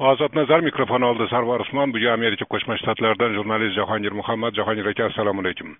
ozod 0.00 0.34
nazar 0.34 0.60
mikrofon 0.68 1.02
oldida 1.02 1.28
sarvar 1.28 1.60
usmon 1.60 1.92
bu 1.92 1.98
amerika 2.16 2.44
qo'shma 2.52 2.76
shtatlaridan 2.80 3.34
jurnalist 3.38 3.76
jahongir 3.80 4.12
muhammad 4.20 4.54
jahongir 4.54 4.86
aka 4.92 5.04
assalomu 5.10 5.40
alaykum 5.44 5.76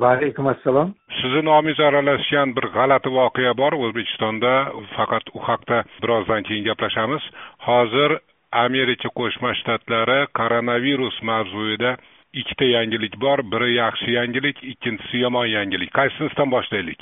va 0.00 0.08
alaykum 0.16 0.46
assalom 0.54 0.94
sizni 1.24 1.42
nomingiz 1.50 1.80
aralashgan 1.88 2.48
bir 2.56 2.66
g'alati 2.76 3.10
voqea 3.18 3.52
bor. 3.60 3.72
O'zbekistonda 3.84 4.52
faqat 4.96 5.24
u 5.36 5.40
haqda 5.48 5.78
birozdan 6.02 6.42
keyin 6.48 6.64
gaplashamiz. 6.70 7.22
Hozir 7.68 8.10
amerika 8.66 9.08
qo'shma 9.20 9.50
shtatlari 9.60 10.18
koronavirus 10.38 11.16
mavzuida 11.30 11.96
ikkita 12.40 12.64
yangilik 12.76 13.14
bor. 13.24 13.38
Biri 13.52 13.70
yaxshi 13.82 14.10
yangilik 14.18 14.64
ikkinchisi 14.72 15.16
yomon 15.24 15.46
yangilik. 15.56 15.90
Qaysinisidan 15.98 16.50
boshlaylik? 16.56 17.00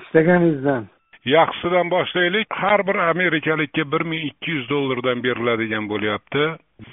Istaganingizdan 0.00 0.82
yaxshisidan 1.26 1.90
boshlaylik. 1.90 2.46
Har 2.50 2.86
bir 2.86 2.94
amerikalikka 2.94 3.92
bir 3.92 4.00
ming 4.00 4.24
ikki 4.24 4.50
yuz 4.50 4.70
dollardan 4.70 5.22
beriladigan 5.22 5.88
bo'lyapti. 5.88 6.44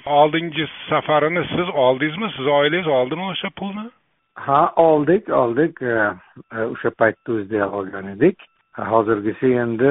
Oldingi 0.06 0.66
safarini 0.90 1.44
siz 1.48 1.68
oldingizmi? 1.74 2.30
Sizni 2.36 2.50
oilangiz 2.50 2.86
oldimi 2.86 3.24
o'sha 3.32 3.50
pulni? 3.58 3.86
Ha 4.34 4.72
oldik 4.76 5.28
oldik. 5.28 5.82
E, 5.82 5.94
o'sha 6.72 6.90
paytda 6.90 7.32
o'zida 7.32 7.70
olgan 7.70 8.08
edik. 8.14 8.36
Hozirgisi 8.92 9.46
endi 9.64 9.90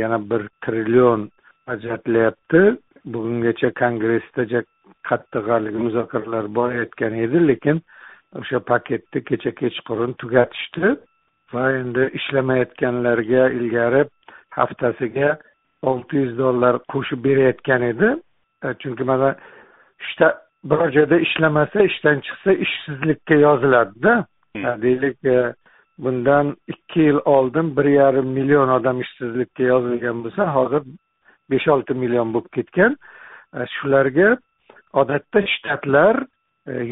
yana 0.00 0.18
bir 0.30 0.42
trillion 0.64 1.30
ajratilyapti 1.66 2.60
bugungacha 3.04 3.70
kongressda 3.82 4.62
qattiq 5.08 5.44
haligi 5.52 5.78
muzokaralar 5.86 6.54
borayotgan 6.58 7.14
edi 7.24 7.48
lekin 7.48 7.80
o'sha 8.40 8.58
paketni 8.70 9.24
kecha 9.30 9.50
kechqurun 9.60 10.12
tugatishdi. 10.22 10.96
Va 11.54 11.72
endi 11.80 12.10
ishlamayotganlarga 12.18 13.48
ilgari 13.58 14.04
haftasiga 14.50 15.36
olti 15.82 16.16
yuz 16.16 16.38
dollar 16.38 16.80
qo'shib 16.92 17.24
berayotgan 17.24 17.82
edi. 17.82 18.08
E, 18.64 18.68
chunki 18.80 19.04
mana 19.04 19.36
ishda 20.04 20.28
biror 20.70 20.90
joyda 20.96 21.16
ishlamasa 21.26 21.82
ishdan 21.90 22.20
chiqsa 22.26 22.52
ishsizlikka 22.64 23.34
yoziladida. 23.34 24.14
Hmm. 24.56 24.66
e, 24.66 24.82
deylik 24.82 25.24
e, 25.24 25.54
bundan 25.98 26.56
ikki 26.72 27.00
yil 27.00 27.20
oldin 27.24 27.76
bir 27.76 27.84
yarim 27.84 28.28
million 28.38 28.68
odam 28.68 29.00
ishsizlikka 29.00 29.62
yozilgan 29.62 30.24
bo'lsa 30.24 30.42
hozir 30.56 30.82
besh 31.50 31.68
olti 31.74 31.94
million 31.94 32.34
bo'lib 32.34 32.50
ketgan. 32.56 32.96
Shularga 33.74 34.36
odatda 34.92 35.40
shtatlar 35.54 36.16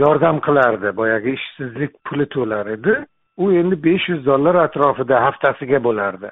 yordam 0.02 0.40
qilardi. 0.46 0.96
Boyagi 1.00 1.30
ishsizlik 1.38 1.92
puli 2.06 2.26
to'lar 2.34 2.66
edi 2.76 2.94
u 3.36 3.52
endi 3.52 3.84
besh 3.84 4.08
yuz 4.08 4.26
dollar 4.26 4.54
atrofida 4.54 5.22
haftasiga 5.24 5.84
bo'lardi. 5.84 6.30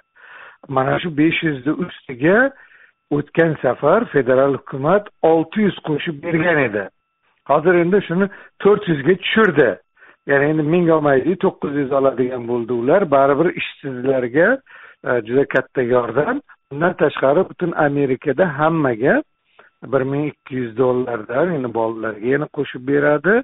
Mana 0.69 0.99
shu 1.01 1.17
besh 1.17 1.43
yuzni 1.43 1.73
ustiga 1.85 2.51
o'tgan 3.11 3.57
safar 3.63 4.05
federal 4.05 4.55
hukumat 4.55 5.09
olti 5.23 5.61
yuz 5.67 5.79
qo'shib 5.89 6.23
bergan 6.23 6.59
edi. 6.69 6.85
Hozir 7.51 7.75
endi 7.75 8.01
shuni 8.09 8.29
to'rt 8.63 8.89
yuzga 8.89 9.15
tushirdi. 9.23 9.71
Ya'ni 10.27 10.45
endi 10.53 10.63
ming 10.75 10.91
olmaydi 10.97 11.37
to'qqiz 11.45 11.75
yuz 11.83 11.93
oladigan 11.99 12.49
bo'ldi 12.49 12.73
ular. 12.73 13.11
Baribir 13.11 13.49
ishsizlarga 13.61 14.49
e, 15.09 15.11
juda 15.27 15.45
katta 15.55 15.83
yordam. 15.83 16.41
Undan 16.73 16.93
tashqari 17.03 17.49
butun 17.51 17.73
amerikada 17.87 18.45
hammaga 18.59 19.23
bir 19.93 20.03
ming 20.13 20.25
ikki 20.33 20.55
yuz 20.57 20.77
dollardan 20.79 21.53
endi 21.57 21.75
bolalarga 21.75 22.27
yana 22.35 22.47
qo'shib 22.57 22.89
beradi. 22.93 23.35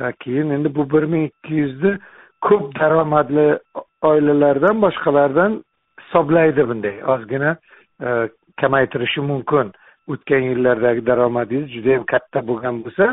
E, 0.00 0.12
keyin 0.22 0.50
endi 0.56 0.74
bu 0.76 0.90
bir 0.94 1.04
ming 1.12 1.24
ikki 1.30 1.54
yuzni 1.54 1.92
ko'p 2.40 2.80
daromadli 2.80 3.58
oilalardan 4.02 4.82
boshqalardan 4.82 5.64
hisoblaydi 6.00 6.68
bunday. 6.68 7.04
Ozgina 7.04 7.56
e, 8.02 8.28
kamaytirishi 8.60 9.20
mumkin. 9.20 9.72
O'tgan 10.08 10.44
yillardagi 10.50 11.06
daromadingiz 11.06 11.72
juda 11.74 11.90
yam 11.96 12.04
katta 12.12 12.46
bo'lgan 12.48 12.84
bo'lsa 12.84 13.06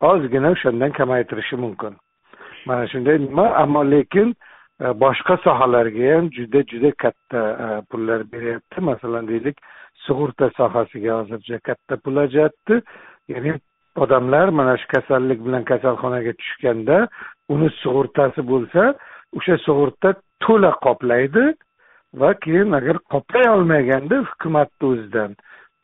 ozgina 0.00 0.50
o'shandan 0.54 0.92
kamaytirishi 1.00 1.56
mumkin. 1.56 1.96
Mana 2.66 2.86
shunday 2.92 3.18
nima 3.26 3.46
ammo 3.62 3.82
lekin 3.90 4.28
e, 4.80 4.84
boshqa 5.04 5.36
sohalarga 5.46 6.14
ham 6.14 6.30
juda 6.36 6.60
juda 6.72 6.90
katta 7.04 7.40
e, 7.64 7.66
pullar 7.90 8.20
beryapti. 8.32 8.80
Masalan 8.90 9.28
deylik 9.28 9.56
sug'urta 10.06 10.50
sohasiga 10.56 11.12
hozircha 11.20 11.58
katta 11.58 11.96
pul 11.96 12.16
ajratdi. 12.16 12.82
Ya'ni 13.28 13.52
odamlar 13.96 14.48
mana 14.48 14.76
shu 14.80 14.86
kasallik 14.94 15.38
bilan 15.46 15.64
kasalxonaga 15.70 16.32
tushganda 16.40 17.08
uni 17.54 17.70
sug'urtasi 17.82 18.44
bo'lsa 18.52 18.82
o'sha 19.38 19.56
sug'urta 19.66 20.14
to'la 20.44 20.72
qoplaydi 20.86 21.44
va 22.20 22.34
keyin 22.44 22.72
agar 22.78 22.98
qoplay 23.12 23.48
olmaganda 23.56 24.16
hukumatni 24.30 24.88
o'zidan 24.92 25.36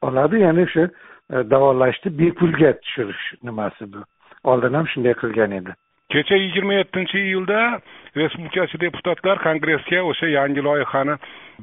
oladi. 0.03 0.41
Ya'ni 0.47 0.67
o'sha 0.69 0.85
e, 0.87 1.37
davolashni 1.53 2.19
bepulga 2.21 2.73
tushirish 2.83 3.27
nimasi 3.49 3.93
bu. 3.93 4.05
Oldin 4.51 4.79
ham 4.79 4.87
shunday 4.93 5.15
qilgan 5.23 5.53
edi. 5.61 5.73
Kecha 6.13 6.37
yigirma 6.37 6.75
yettinchi 6.75 7.19
iyulda 7.19 7.81
respublikachi 8.17 8.81
deputatlar 8.81 9.43
kongressga 9.47 10.03
o'sha 10.11 10.29
yangi 10.39 10.63
loyihani 10.69 11.17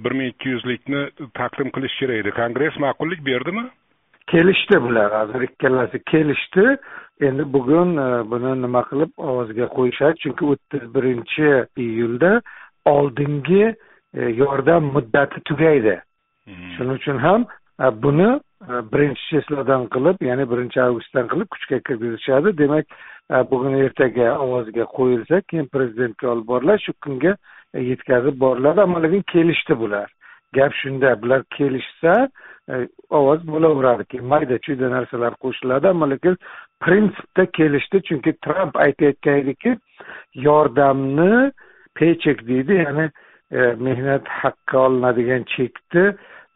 bir 0.04 0.12
ming 0.18 0.34
ikki 0.34 0.50
yuzlikni 0.56 1.02
taqdim 1.40 1.70
qilish 1.76 1.96
kerak 2.00 2.18
edi. 2.24 2.32
Kongress 2.42 2.76
ma'qullik 2.86 3.26
berdimi? 3.26 3.64
Kelishdi 4.28 4.82
bular. 4.82 5.10
Hozir 5.20 5.42
ikkalasi 5.50 6.04
kelishdi 6.12 6.78
endi 7.22 7.54
bugun 7.54 7.98
e, 7.98 8.08
buni 8.32 8.62
nima 8.62 8.84
qilib 8.90 9.12
ovozga 9.18 9.68
qo'yishadi? 9.76 10.20
Chunki 10.24 10.46
o'ttiz 10.54 10.84
birinchi 10.96 11.50
iyulda 11.78 12.42
oldingi 12.86 13.66
e, 14.14 14.22
yordam 14.42 14.92
muddati 14.96 15.42
tugaydi. 15.50 16.02
Hmm. 16.46 16.72
shuning 16.76 16.98
uchun 17.00 17.18
ham 17.18 17.46
e, 17.80 17.86
buni 18.04 18.30
birinchi 18.94 19.24
cheslodan 19.32 19.88
qilib 19.96 20.22
ya'ni 20.30 20.46
birinchi 20.52 20.82
avgustdan 20.82 21.28
qilib 21.32 21.50
kuchga 21.54 21.80
kirgizishadi. 21.88 22.58
Demak 22.58 22.86
bugun 23.52 23.76
ertaga 23.86 24.38
ovozga 24.46 24.86
qo'yilsa 24.98 25.42
keyin 25.50 25.68
prezidentga 25.76 26.30
olib 26.34 26.48
boriladi 26.48 26.86
shu 26.86 26.94
kunga 27.04 27.36
yetkazib 27.92 28.40
boriladi. 28.46 28.82
Ammo 28.82 29.04
lekin 29.04 29.24
kelishdi 29.34 29.80
bular. 29.80 30.08
Gap 30.54 30.74
shunda 30.82 31.22
bular 31.22 31.44
kelishsa 31.58 32.14
ovoz 33.10 33.42
bo'laveradi. 33.48 34.06
Keyin 34.12 34.28
mayda 34.34 34.58
chuyda 34.66 34.90
narsalar 34.96 35.34
qo'shiladi. 35.44 35.88
Ammo 35.94 36.10
lekin 36.10 36.38
prinsipda 36.84 37.46
kelishdi 37.58 38.02
chunki 38.08 38.32
tramp 38.46 38.76
aytayotgan 38.86 39.38
ediki 39.44 39.78
yordamni 40.48 41.52
pechek 41.96 42.48
deydi 42.48 42.74
ya'ni 42.86 43.06
e, 43.52 43.60
mehnat 43.86 44.28
haqqi 44.42 44.78
olinadigan 44.86 45.44
chekni 45.54 46.06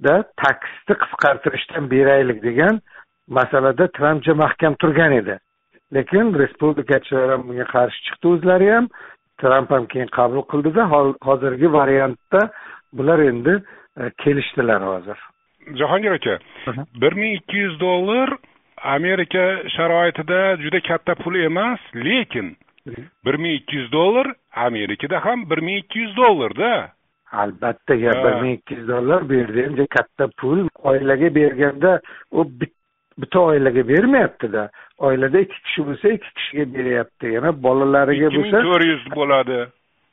da 0.06 0.16
taksni 0.44 0.96
qisqartirishdan 1.04 1.92
beraylik 1.92 2.44
degan 2.44 2.82
masalada 3.28 3.88
tramp 3.98 4.24
juda 4.24 4.36
mahkam 4.36 4.74
turgan 4.82 5.12
edi. 5.12 5.40
Lekin 5.94 6.34
respublikachilar 6.40 7.30
ham 7.32 7.48
bunga 7.48 7.68
qarshi 7.76 8.00
chiqdi 8.08 8.28
o'zlari 8.34 8.68
ham. 8.76 8.90
Tramp 9.42 9.72
ham 9.72 9.86
keyin 9.92 10.10
qabul 10.18 10.44
qildida 10.52 10.84
hozirgi 11.28 11.74
variantda 11.80 12.42
bular 12.94 13.20
endi 13.20 13.54
e, 14.00 14.10
kelishdilar 14.24 14.82
hozir. 14.92 15.18
Jahongir 15.80 16.12
aka 16.12 16.40
bir 17.02 17.14
ming 17.14 17.34
ikki 17.40 17.58
yuz 17.58 17.80
dollar 17.80 18.30
amerika 18.84 19.70
sharoitida 19.70 20.58
juda 20.58 20.80
katta 20.80 21.16
pul 21.16 21.36
emas 21.36 21.80
lekin 21.96 22.58
bir 23.26 23.36
ming 23.36 23.54
ikki 23.54 23.76
yuz 23.76 23.92
dollar 23.92 24.28
amerikada 24.56 25.26
ham 25.26 25.50
bir 25.50 25.58
ming 25.58 25.78
ikki 25.78 26.00
yuz 26.00 26.18
dollarda. 26.18 26.90
Albatta 27.32 27.94
bir 27.94 28.42
ming 28.42 28.60
ikki 28.60 28.74
yuz 28.74 28.88
dollar 28.88 29.30
bu 29.30 29.34
yerda 29.34 29.62
ham 29.68 29.88
katta 29.90 30.28
pul 30.38 30.68
oilaga 30.84 31.36
berganda 31.36 32.02
u 32.32 32.50
bitta 33.18 33.40
oilaga 33.40 33.88
bermayaptida 33.88 34.70
oilada 34.98 35.40
ikki 35.40 35.62
kishi 35.62 35.88
bo'lsa 35.88 36.10
ikki 36.10 36.34
kishiga 36.34 36.74
beryapti. 36.74 37.28
Yana 37.28 37.64
bolalariga 37.64 38.30
bo'lsa 38.30 38.48
ikki 38.48 38.56
ming 38.56 38.74
to'rt 38.74 38.86
yuz 38.86 39.06
bo'ladi. 39.16 39.60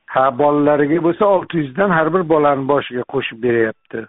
Ha 0.07 0.39
bolalariga 0.39 1.03
bo'lsa 1.03 1.25
olti 1.25 1.57
yuzdan 1.59 1.91
har 1.91 2.15
bir 2.15 2.29
bolani 2.29 2.69
boshiga 2.69 3.05
qo'shib 3.13 3.43
beryapti. 3.43 4.07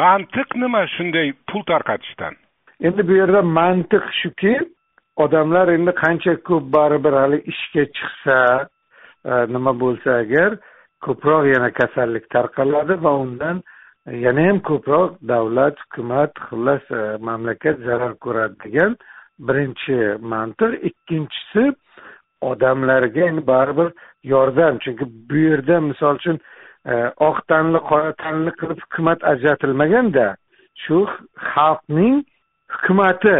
Mantiq 0.00 0.48
nima? 0.62 0.86
Shunday 0.86 1.32
pul 1.48 1.62
tarqatishdan 1.62 2.41
endi 2.86 3.08
bu 3.08 3.12
yerda 3.20 3.42
mantiq 3.42 4.04
shuki 4.20 4.54
odamlar 5.24 5.68
endi 5.76 5.92
qancha 6.02 6.34
ko'p 6.48 6.64
baribir 6.76 7.14
hali 7.22 7.38
ishga 7.52 7.84
chiqsa 7.96 8.38
e, 9.30 9.32
nima 9.54 9.72
bo'lsa 9.82 10.10
agar 10.22 10.50
ko'proq 11.06 11.44
yana 11.54 11.70
kasallik 11.80 12.24
tarqaladi 12.34 12.94
va 13.04 13.12
undan 13.24 13.56
yana 14.24 14.46
ham 14.48 14.58
ko'proq 14.70 15.10
davlat 15.32 15.76
hukumat 15.84 16.32
xullas 16.46 16.84
e, 17.00 17.02
mamlakat 17.28 17.76
zarar 17.86 18.12
ko'radi 18.24 18.56
degan 18.64 18.96
birinchi 19.48 19.96
mantiq. 20.32 20.72
Ikkinchisi 20.88 21.64
odamlarga 22.50 23.22
endi 23.30 23.46
baribir 23.52 23.88
yordam. 24.32 24.78
Chunki 24.84 25.04
bu 25.28 25.36
yerda 25.48 25.80
misol 25.80 26.14
uchun 26.20 26.36
e, 26.92 26.94
oq 27.28 27.38
tanli 27.50 27.78
qora 27.90 28.12
tanli 28.22 28.50
qilib 28.60 28.78
hukumat 28.84 29.20
ajratilmaganda 29.32 30.26
shu 30.84 30.98
xalqning 31.52 32.16
hukumati 32.74 33.36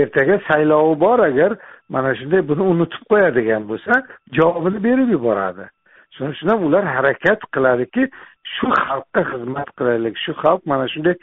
ertaga 0.00 0.40
saylovi 0.48 1.00
bor 1.00 1.18
agar 1.18 1.52
mana 1.88 2.14
shunday 2.18 2.42
buni 2.50 2.62
unutib 2.72 3.02
qo'yadigan 3.12 3.62
bo'lsa 3.70 4.02
javobini 4.36 4.84
berib 4.88 5.08
yuboradi. 5.16 5.64
Shuning 6.14 6.32
uchun 6.34 6.48
ham 6.52 6.64
ular 6.68 6.84
harakat 6.96 7.40
qiladiki 7.54 8.02
shu 8.54 8.66
xalqqa 8.84 9.22
xizmat 9.30 9.68
qilaylik 9.78 10.16
shu 10.24 10.32
xalq 10.42 10.62
mana 10.72 10.86
shunday 10.92 11.16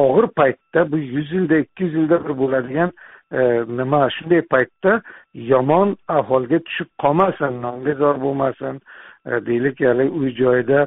og'ir 0.00 0.26
paytda 0.40 0.80
bu 0.90 0.98
yuz 1.14 1.32
yilda 1.36 1.56
ikki 1.64 1.84
yuz 1.84 1.94
yilda 1.98 2.16
bir 2.24 2.32
bo'ladigan 2.42 2.90
e, 3.38 3.40
nima 3.78 4.00
shunday 4.16 4.42
paytda 4.54 4.92
yomon 5.52 5.96
ahvolga 6.18 6.58
tushib 6.66 6.88
qolmasin 7.02 7.52
nonga 7.66 7.94
zor 8.02 8.16
bo'lmasin 8.24 8.80
E, 9.26 9.46
deylik 9.46 9.80
ya'ni 9.80 10.06
uy 10.18 10.30
joyida 10.40 10.86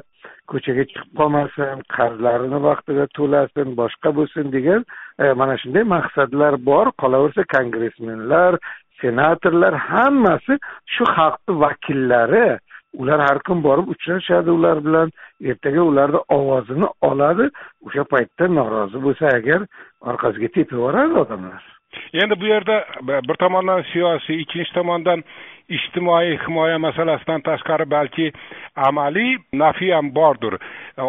ko'chaga 0.50 0.84
chiqib 0.90 1.10
qolmasin 1.20 1.82
qarzlarini 1.96 2.58
vaqtida 2.68 3.04
to'lasin 3.18 3.74
boshqa 3.80 4.14
bo'lsin 4.18 4.52
degan 4.56 4.84
e, 5.22 5.32
mana 5.40 5.54
shunday 5.62 5.84
maqsadlar 5.96 6.54
bor. 6.70 6.86
Qolaversa 7.02 7.44
kongressmenlar 7.56 8.52
senatorlar 9.00 9.74
hammasi 9.90 10.58
shu 10.94 11.04
xalqni 11.16 11.60
vakillari 11.64 12.46
ular 13.00 13.20
har 13.26 13.38
kun 13.46 13.58
borib 13.68 13.92
uchrashadi 13.94 14.50
ular 14.58 14.84
bilan. 14.86 15.12
Ertaga 15.50 15.82
ularni 15.90 16.20
ovozini 16.38 16.88
oladi. 17.10 17.50
O'sha 17.86 18.04
paytda 18.14 18.48
norozi 18.58 19.04
bo'lsa 19.06 19.34
agar 19.38 19.60
orqasiga 20.10 20.48
tepib 20.56 20.76
yuboradi 20.78 21.22
odamlar. 21.24 21.62
Endi 22.22 22.40
bu 22.40 22.46
yerda 22.46 22.76
bir 23.28 23.36
tomondan 23.42 23.82
siyosiy 23.92 24.42
ikkinchi 24.42 24.72
tomondan 24.74 25.24
ijtimoiy 25.76 26.38
himoya 26.44 26.78
masalasidan 26.86 27.44
tashqari 27.48 27.86
balki 27.90 28.32
amaliy 28.88 29.36
nafi 29.52 29.92
ham 29.92 30.14
bordir. 30.14 30.58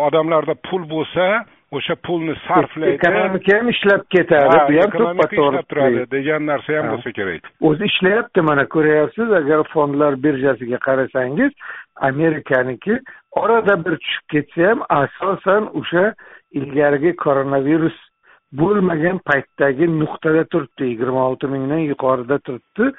Odamlarda 0.08 0.56
pul 0.70 0.84
bo'lsa 0.94 1.26
o'sha 1.72 1.96
pulni 2.06 2.36
sarflaydi. 2.48 2.96
Ekonomika 3.00 3.58
ham 3.58 3.70
ishlab 3.74 4.04
ketadi 4.16 4.58
bu 4.68 4.80
ham 4.82 4.92
to'ppa 4.98 5.28
to'g'ri 5.38 5.64
turadi 5.70 6.06
degan 6.16 6.46
narsa 6.52 6.78
ham 6.78 6.92
bo'lsa 6.94 7.14
kerak. 7.20 7.48
O'zi 7.70 7.90
ishlayapti 7.92 8.42
mana 8.50 8.66
ko'ryapsiz 8.76 9.34
agar 9.42 9.64
fondlar 9.74 10.20
birjasiga 10.26 10.80
qarasangiz 10.88 11.52
amerikaniki 12.10 13.00
orada 13.32 13.86
bir 13.86 13.98
tushib 14.04 14.26
ketsa 14.34 14.70
ham 14.70 14.80
asosan 15.02 15.70
o'sha 15.82 16.06
ilgarigi 16.60 17.16
koronavirus 17.26 17.98
bo'lmagan 18.62 19.20
paytdagi 19.30 19.88
nuqtada 20.00 20.44
turibdi 20.54 20.92
yigirma 20.92 21.28
olti 21.30 21.48
mingdan 21.48 21.84
yuqorida 21.92 22.40
turibdi 22.48 22.92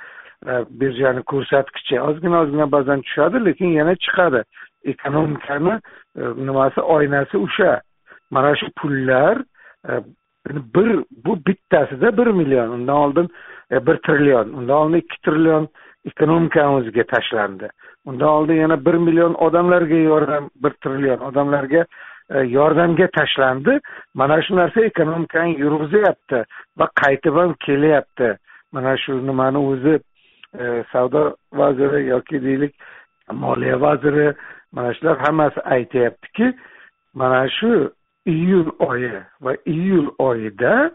E, 0.47 0.65
birjani 0.81 1.23
ko'rsatkichi 1.23 2.01
ozgina 2.01 2.41
ozgina 2.43 2.67
ba'zan 2.73 3.03
tushadi 3.07 3.45
lekin 3.45 3.75
yana 3.79 3.95
chiqadi. 4.05 4.43
Ekonomikani 4.85 5.75
e, 6.19 6.23
nimasi 6.47 6.81
oynasi 6.81 7.39
o'sha. 7.39 7.81
Mana 8.31 8.57
shu 8.57 8.67
pullar 8.81 9.39
e, 9.89 9.93
bir 10.75 11.05
bu 11.25 11.39
bittasida 11.47 12.17
bir 12.17 12.27
million 12.27 12.69
undan 12.69 12.97
oldin 12.97 13.29
bir 13.71 13.97
trillion 13.97 14.49
undan 14.49 14.77
oldin 14.77 14.97
ikki 14.97 15.21
trillion 15.25 15.69
ekonomikamizga 16.05 17.03
tashlandi. 17.03 17.69
Undan 18.05 18.29
oldin 18.29 18.55
yana 18.55 18.85
bir 18.85 18.95
million 18.95 19.35
odamlarga 19.35 19.95
yordam 19.95 20.51
bir 20.57 20.71
trillion 20.71 21.19
odamlarga 21.19 21.87
yordamga 22.31 23.07
tashlandi. 23.19 23.81
Mana 24.15 24.43
shu 24.43 24.57
narsa 24.57 24.81
ekonomikani 24.81 25.61
yurg'izyapti 25.61 26.45
va 26.79 26.87
qaytib 27.03 27.37
ham 27.37 27.55
kelyapti. 27.67 28.37
Mana 28.73 28.97
shu 28.97 29.27
nimani 29.27 29.59
o'zi 29.59 30.01
E, 30.59 30.85
savdo 30.93 31.37
vaziri 31.53 32.07
yoki 32.07 32.43
deylik 32.43 32.75
moliya 33.33 33.81
vaziri 33.81 34.35
mana 34.73 34.95
shular 34.95 35.19
hammasi 35.19 35.61
aytyaptiki 35.61 36.55
mana 37.15 37.49
shu 37.49 37.93
iyul 38.27 38.71
oyi 38.79 39.13
va 39.41 39.57
iyul 39.67 40.09
oyida 40.19 40.91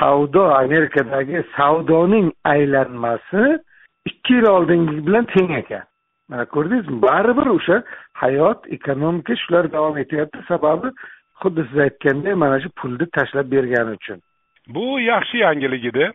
savdo 0.00 0.44
amerikadagi 0.54 1.44
savdoning 1.56 2.32
aylanmasi 2.44 3.58
ikki 4.04 4.34
yil 4.34 4.46
oldingi 4.46 5.06
bilan 5.06 5.24
teng 5.24 5.50
ekan. 5.50 5.82
Mana 6.28 6.44
ko'rdingizmi? 6.44 7.02
Baribir 7.02 7.46
o'sha 7.46 7.82
hayot 8.12 8.72
ekonomika 8.76 9.36
shular 9.36 9.72
davom 9.72 9.98
etyapti. 9.98 10.38
Sababi 10.48 10.88
xuddi 11.40 11.66
siz 11.68 11.78
aytganday 11.86 12.34
mana 12.34 12.60
shu 12.60 12.68
pulni 12.80 13.06
tashlab 13.16 13.50
bergani 13.50 13.90
uchun. 13.98 14.20
Bu 14.68 15.00
yaxshi 15.00 15.36
yangilik 15.38 15.84
edi. 15.84 16.12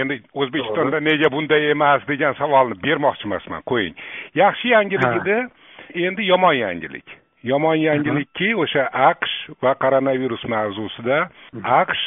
Endi 0.00 0.20
o'zbekistonda 0.34 1.00
nega 1.00 1.30
bunday 1.32 1.70
emas 1.74 2.02
degan 2.08 2.34
savolni 2.40 2.76
bermoqchi 2.86 3.28
emasman 3.28 3.62
qo'ying. 3.70 3.94
Yaxshi 4.42 4.72
yangilik 4.74 5.16
edi 5.20 5.38
endi 6.06 6.26
yomon 6.32 6.54
yangilik. 6.64 7.06
Yomon 7.50 7.76
yangilikki 7.76 8.54
o'sha 8.64 8.84
aqsh 9.10 9.34
va 9.62 9.74
koronavirus 9.84 10.44
mavzusida 10.54 11.18
aqsh 11.80 12.04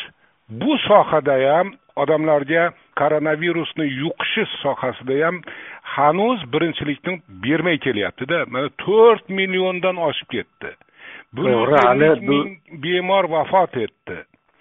bu 0.62 0.78
sohada 0.88 1.38
ham 1.48 1.74
odamlarga 2.04 2.64
koronavirusni 3.00 3.86
yuqishi 4.02 4.46
sohasida 4.64 5.26
ham 5.26 5.42
hanuz 5.96 6.40
birinchilikni 6.54 7.22
bermay 7.44 7.78
kelyaptida. 7.78 8.46
Mana 8.54 8.70
to'rt 8.86 9.30
milliondan 9.30 9.98
oshib 10.10 10.30
ketdi. 10.36 10.72
Bir 11.36 11.44
yuz 11.52 12.22
ming 12.32 12.50
bemor 12.84 13.26
vafot 13.30 13.78
etdi 13.78 14.18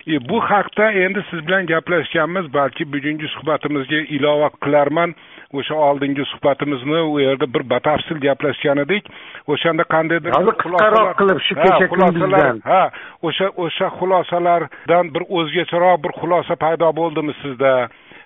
e, 0.07 0.29
bu 0.29 0.41
haqda 0.41 0.93
endi 0.93 1.25
siz 1.31 1.47
bilan 1.47 1.67
gaplashganmiz. 1.67 2.55
Balki 2.55 2.93
bugungi 2.93 3.29
suhbatimizga 3.29 3.97
ilova 3.97 4.51
qilarman. 4.65 5.15
O'sha 5.53 5.75
oldingi 5.75 6.25
suhbatimizni 6.25 7.01
u 7.01 7.21
yerda 7.21 7.47
bir 7.55 7.71
batafsil 7.71 8.19
gaplashgan 8.21 8.79
edik 8.85 9.05
o'shanda 9.47 9.85
qandaydir 9.95 10.33
qisqaroq 10.33 11.13
qilib 11.21 11.41
shu 11.47 11.55
kecha 11.63 11.87
kunduzdan. 11.93 12.61
Ha 12.71 12.83
o'sha 13.23 13.47
o'sha 13.65 13.87
xulosalardan 13.99 15.15
bir 15.15 15.23
o'zgacharoq 15.39 16.03
bir 16.05 16.13
xulosa 16.21 16.55
paydo 16.65 16.93
bo'ldimi 17.01 17.35
sizda? 17.43 17.73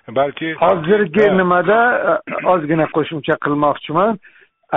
Balki 0.09 0.53
hozirgi 0.63 1.25
nimada 1.37 1.79
e, 2.09 2.35
ozgina 2.53 2.85
qo'shimcha 2.95 3.35
qilmoqchiman. 3.45 4.19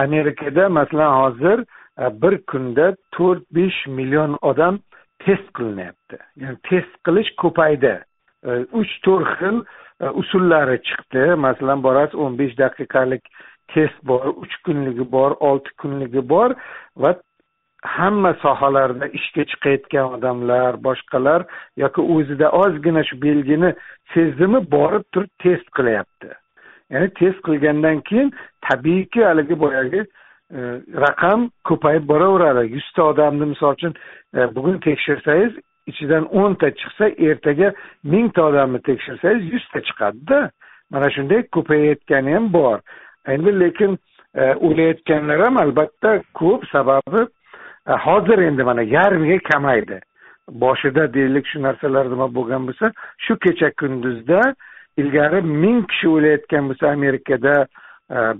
Amerikada 0.04 0.68
masalan 0.68 1.12
hozir 1.22 1.58
e, 2.02 2.04
bir 2.22 2.34
kunda 2.50 2.86
to'rt 3.16 3.44
besh 3.56 3.86
million 3.86 4.38
odam 4.50 4.78
test 5.26 5.46
qilinyapti. 5.56 6.20
Ya'ni 6.42 6.60
test 6.70 6.94
qilish 7.06 7.32
ko'paydi. 7.42 7.94
E, 8.44 8.50
uch 8.80 8.94
to'rt 9.06 9.28
xil 9.38 9.60
e, 9.64 10.06
usullari 10.22 10.78
chiqdi. 10.88 11.26
Masalan 11.46 11.84
borasiz 11.86 12.18
o'n 12.24 12.38
besh 12.40 12.56
daqiqalik 12.60 13.24
test 13.74 13.98
bor 14.08 14.26
uch 14.32 14.56
kunligi 14.64 15.06
bor 15.16 15.36
olti 15.50 15.70
kunligi 15.82 16.28
bor 16.28 16.54
va 16.96 17.14
hamma 17.84 18.32
sohalarda 18.42 19.06
ishga 19.18 19.44
chiqayotgan 19.50 20.16
odamlar 20.16 20.72
boshqalar 20.86 21.44
yoki 21.82 22.00
o'zida 22.16 22.50
ozgina 22.62 23.02
shu 23.08 23.20
belgini 23.26 23.70
sezdimi 24.14 24.60
borib 24.76 25.04
turib 25.12 25.32
test 25.44 25.66
qilyapti. 25.78 26.30
Ya'ni 26.92 27.08
test 27.20 27.40
qilgandan 27.46 28.00
keyin 28.08 28.32
tabiiyki 28.68 29.24
haligi 29.24 29.60
boyagi 29.64 30.00
e, 30.00 30.60
raqam 31.04 31.50
ko'payib 31.68 32.08
boraveradi. 32.12 32.72
Yuzta 32.76 33.02
odamni 33.12 33.50
misol 33.52 33.76
uchun 33.76 33.94
E, 34.34 34.54
bugun 34.54 34.78
tekshirsangiz 34.78 35.52
ichidan 35.86 36.24
o'nta 36.36 36.70
chiqsa 36.70 37.08
ertaga 37.08 37.72
mingta 38.02 38.42
odamni 38.42 38.80
tekshirsangiz 38.82 39.52
yuzta 39.52 39.80
chiqadida. 39.80 40.50
Mana 40.90 41.10
shunday 41.10 41.42
ko'payayotgani 41.56 42.34
ham 42.34 42.52
bor. 42.52 42.78
Endi 43.26 43.60
lekin 43.60 43.98
e, 44.34 44.54
o'layotganlar 44.54 45.44
ham 45.44 45.56
albatta 45.56 46.22
ko'p. 46.34 46.66
Sababi 46.72 47.22
e, 47.88 47.92
hozir 48.06 48.38
endi 48.38 48.62
mana 48.64 48.82
yarmiga 48.82 49.38
kamaydi. 49.50 50.00
Boshida 50.50 51.14
deylik 51.14 51.46
shu 51.46 51.62
narsalar 51.62 52.10
nima 52.10 52.34
bo'lgan 52.34 52.66
bo'lsa 52.68 52.92
shu 53.24 53.38
kecha 53.44 53.70
kunduzda 53.80 54.40
ilgari 54.96 55.42
ming 55.42 55.86
kishi 55.90 56.08
o'layotgan 56.08 56.68
bo'lsa 56.68 56.90
amerikada 56.96 57.54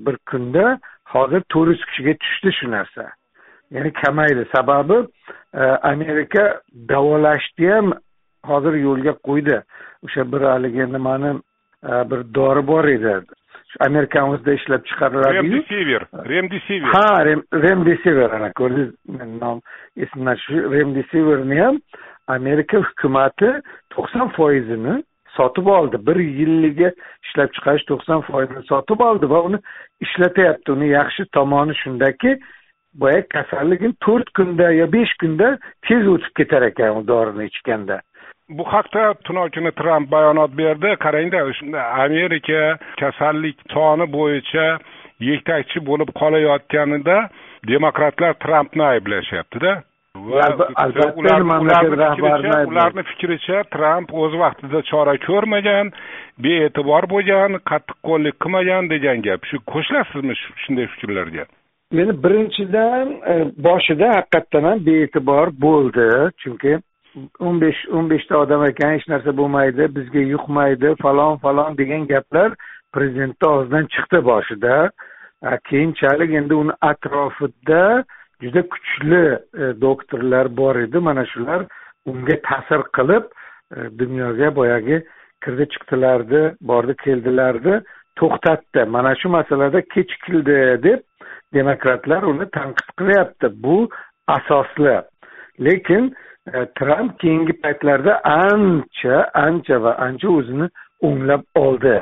bir 0.07 0.17
kunda 0.31 0.79
hozir 1.05 1.43
to'rt 1.53 1.71
yuz 1.73 1.85
kishiga 1.89 2.15
tushdi 2.23 2.51
shu 2.59 2.71
narsa. 2.71 3.05
Ya'ni 3.75 3.93
kamaydi. 3.93 4.47
Sababi 4.57 4.99
e, 5.55 5.63
amerika 5.93 6.61
davolashni 6.89 7.71
ham 7.71 7.93
hozir 8.47 8.75
yo'lga 8.87 9.13
qo'ydi. 9.29 9.63
O'sha 10.05 10.33
bir 10.33 10.41
haligi 10.41 10.93
nimani 10.93 11.31
e, 11.91 11.93
bir 12.11 12.21
dori 12.35 12.67
bor 12.67 12.85
edi. 12.85 13.21
Amerikani 13.81 14.35
o'zida 14.35 14.53
ishlab 14.53 14.85
chiqariladi. 14.89 15.35
Remdesiver 15.35 16.03
remdesiver 16.29 16.89
ha 16.95 17.25
remdesiver 17.65 18.31
ana 18.31 18.53
ko'rdingiz 18.53 18.91
nom 19.41 19.61
esimdan 19.97 20.37
shu 20.45 20.55
remdesiverni 20.75 21.59
ham 21.61 21.81
amerika 22.27 22.79
hukumati 22.79 23.51
to'qson 23.95 24.29
foizini 24.37 25.03
sotib 25.37 25.67
oldi. 25.67 26.07
Bir 26.07 26.17
yilligiga 26.17 26.91
ishlab 27.27 27.51
chiqarish 27.57 27.87
to'qson 27.91 28.21
foizini 28.31 28.63
sotib 28.71 29.01
oldi 29.09 29.31
va 29.31 29.43
uni 29.49 29.59
ishlatyapti. 30.01 30.73
Uni 30.73 30.89
yaxshi 30.89 31.27
tomoni 31.39 31.75
shundaki 31.83 32.39
boya 32.95 33.29
kasalligim 33.29 33.93
to'rt 34.05 34.29
kunda 34.37 34.71
yo 34.81 34.87
besh 34.97 35.15
kunda 35.21 35.49
tez 35.87 36.07
o'tib 36.15 36.33
ketar 36.39 36.63
ekan 36.71 36.97
u 37.01 37.07
dorini 37.13 37.45
ichganda. 37.51 37.97
Bu 38.49 38.65
haqda 38.75 39.15
tunov 39.27 39.49
kuni 39.55 39.73
tramp 39.81 40.11
bayonot 40.11 40.53
berdi. 40.59 40.91
Qarangda 41.05 41.39
amerika 42.05 42.63
kasallik 43.01 43.57
soni 43.75 44.07
bo'yicha 44.19 44.67
yetakchi 45.29 45.79
bo'lib 45.89 46.11
qolayotganida 46.21 47.19
demokratlar 47.73 48.33
trampni 48.45 48.85
ayblashyaptida. 48.93 49.73
Ularni 52.71 53.03
fikricha 53.11 53.65
tramp 53.75 54.09
o'z 54.23 54.33
vaqtida 54.45 54.79
chora 54.91 55.15
ko'rmagan 55.27 55.87
bee'tibor 56.45 57.05
bo'lgan 57.15 57.51
qattiqqo'llik 57.71 58.37
qilmagan 58.45 58.83
degan 58.95 59.19
gap. 59.27 59.41
Shu 59.51 59.57
qo'shilasizmi 59.73 60.35
shunday 60.63 60.87
fikrlarga 60.95 61.45
meni 61.99 62.13
birinchidan 62.25 63.09
e, 63.33 63.35
boshida 63.67 64.09
haqiqatdan 64.17 64.65
ham 64.69 64.79
bee'tibor 64.87 65.47
bo'ldi. 65.67 66.09
Chunki 66.43 66.73
o'n 67.47 67.61
besh 67.63 67.81
o'n 67.97 68.11
beshta 68.13 68.39
odam 68.45 68.65
ekan 68.71 68.95
hech 68.97 69.07
narsa 69.13 69.37
bo'lmaydi 69.41 69.89
bizga 69.97 70.23
yuqmaydi 70.35 70.95
falon 71.03 71.39
falon 71.45 71.79
degan 71.81 72.07
gaplar 72.13 72.51
prezidentni 72.95 73.49
og'zidan 73.55 73.89
chiqdi 73.95 74.19
boshida. 74.31 74.77
Keyinchalik 75.71 76.31
endi 76.41 76.55
uni 76.63 76.75
atrofida 76.91 78.05
juda 78.43 78.63
kuchli 78.73 79.25
e, 79.63 79.65
doktorlar 79.87 80.57
bor 80.61 80.77
edi. 80.85 80.99
Mana 81.09 81.25
shular 81.33 81.67
unga 82.11 82.37
ta'sir 82.49 82.81
qilib 82.97 83.25
e, 83.77 83.79
dunyoga 84.01 84.55
boyagi 84.61 85.03
kirdi 85.45 85.65
chiqdilarni 85.73 86.43
bordi 86.71 86.95
keldilarni 87.05 87.77
to'xtatdi. 88.21 88.85
Mana 88.97 89.13
shu 89.21 89.29
masalada 89.39 89.81
kechikildi 89.95 90.59
deb 90.87 91.01
demokratlar 91.55 92.23
uni 92.33 92.47
tanqid 92.57 92.89
qilyapti. 92.99 93.51
Bu 93.65 93.89
asosli. 94.37 94.97
Lekin 95.61 96.15
e, 96.53 96.67
tramp 96.79 97.19
keyingi 97.21 97.55
paytlarda 97.63 98.21
ancha 98.25 99.17
ancha 99.47 99.83
va 99.85 99.93
ancha 100.07 100.29
o'zini 100.39 100.69
o'nglab 101.09 101.45
oldi. 101.65 101.97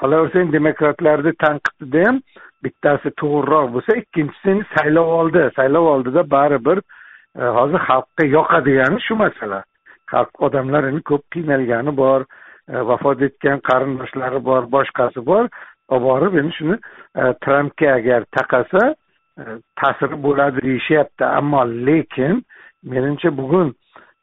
Qolaversa 0.00 0.52
demokratlarni 0.52 1.32
tanqidida 1.44 2.06
ham 2.08 2.20
bittasi 2.64 3.10
to'g'riroq 3.22 3.72
bo'lsa 3.74 3.98
ikkinchisi 4.02 4.54
saylov 4.74 5.08
oldi. 5.20 5.42
Saylov 5.56 5.90
oldida 5.94 6.30
baribir 6.36 6.78
e, 7.40 7.42
hozir 7.58 7.80
xalqqa 7.88 8.28
yoqadigani 8.36 9.00
shu 9.06 9.18
masala. 9.24 9.64
Xalq 10.12 10.46
odamlar 10.46 10.88
endi 10.90 11.02
ko'p 11.10 11.24
qiynalgani 11.34 11.96
bor 12.02 12.20
e, 12.24 12.74
vafot 12.90 13.22
etgan 13.28 13.62
qarindoshlari 13.68 14.40
bor 14.50 14.70
boshqasi 14.76 15.26
bor. 15.30 15.48
Olib 15.88 16.04
borib 16.08 16.38
endi 16.40 16.54
shuni 16.58 16.76
e, 17.20 17.22
trampga 17.44 17.94
agar 17.98 18.24
taqasa 18.38 18.82
e, 19.40 19.42
ta'siri 19.80 20.22
bo'ladi 20.26 20.66
deyishyapti. 20.66 21.24
Ammo 21.24 21.62
lekin 21.86 22.44
menimcha 22.82 23.36
bugun 23.36 23.74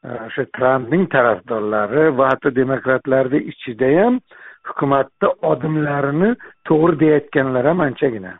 e, 0.04 0.08
o'sha 0.26 0.44
trampning 0.58 1.08
tarafdorlari 1.16 2.04
va 2.18 2.30
hatto 2.32 2.54
demokratlarni 2.60 3.42
ichida 3.52 3.90
ham 3.98 4.20
hukumatni 4.68 5.28
odimlarini 5.52 6.30
to'g'ri 6.68 7.00
deyayotganlar 7.02 7.66
ham 7.70 7.80
anchagina. 7.88 8.32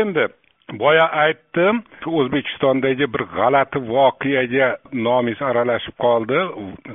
Endi 0.00 0.26
boya 0.82 1.06
aytdim 1.24 1.82
shu 2.02 2.16
o'zbekistondagi 2.20 3.06
bir 3.14 3.22
g'alati 3.36 3.78
voqeaga 3.94 4.68
nomingiz 5.06 5.42
aralashib 5.50 5.96
qoldi. 6.04 6.38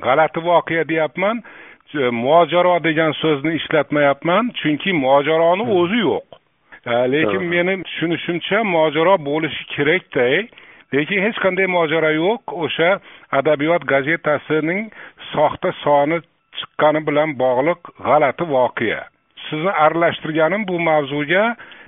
G'alati 0.06 0.40
voqea 0.50 0.88
deyapman. 0.92 1.42
Mojaro 1.94 2.78
degan 2.84 3.12
so'zni 3.12 3.54
ishlatmayapman 3.58 4.50
chunki 4.60 4.92
mojaroni 4.92 5.64
o'zi 5.78 6.00
yo'q. 6.08 6.26
Lekin 6.86 7.44
meni 7.52 7.82
tushunishimcha 7.86 8.64
mojaro 8.64 9.14
bo'lishi 9.28 9.64
kerakda 9.74 10.26
lekin 10.94 11.22
hech 11.24 11.38
qanday 11.44 11.66
mojaro 11.66 12.10
yo'q. 12.22 12.42
O'sha 12.64 12.90
adabiyot 13.38 13.82
gazetasining 13.92 14.90
soxta 15.32 15.70
soni 15.82 16.18
chiqqani 16.58 17.00
bilan 17.08 17.28
bog'liq 17.42 17.80
g'alati 18.06 18.44
voqea. 18.54 19.02
Sizni 19.46 19.72
aralashtirganim 19.84 20.62
bu 20.68 20.76
mavzuga 20.88 21.44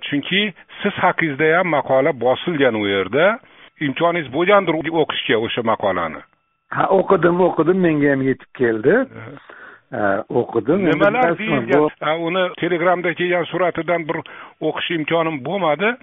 chunki 0.07 0.53
siz 0.83 0.95
haqingizda 1.05 1.47
ham 1.57 1.69
maqola 1.77 2.13
bosilgan 2.25 2.75
u 2.83 2.85
yerda. 2.95 3.39
Imkoningiz 3.87 4.29
bo'lgandir 4.37 4.75
o'qishga 5.03 5.37
o'sha 5.47 5.63
maqolani? 5.73 6.21
Ha 6.77 6.85
o'qidim 6.99 7.37
o'qidim 7.49 7.79
menga 7.87 8.09
ham 8.13 8.23
yetib 8.31 8.51
keldi 8.61 8.95
o'qidim 10.41 10.85
nimalar 10.91 11.39
deyilgan 11.39 12.21
uni 12.29 12.45
telegramda 12.61 13.15
kelgan 13.15 13.45
suratidan 13.53 14.09
bir 14.09 14.19
o'qish 14.69 14.91
imkonim 14.99 15.37
bo'lmadi 15.49 15.95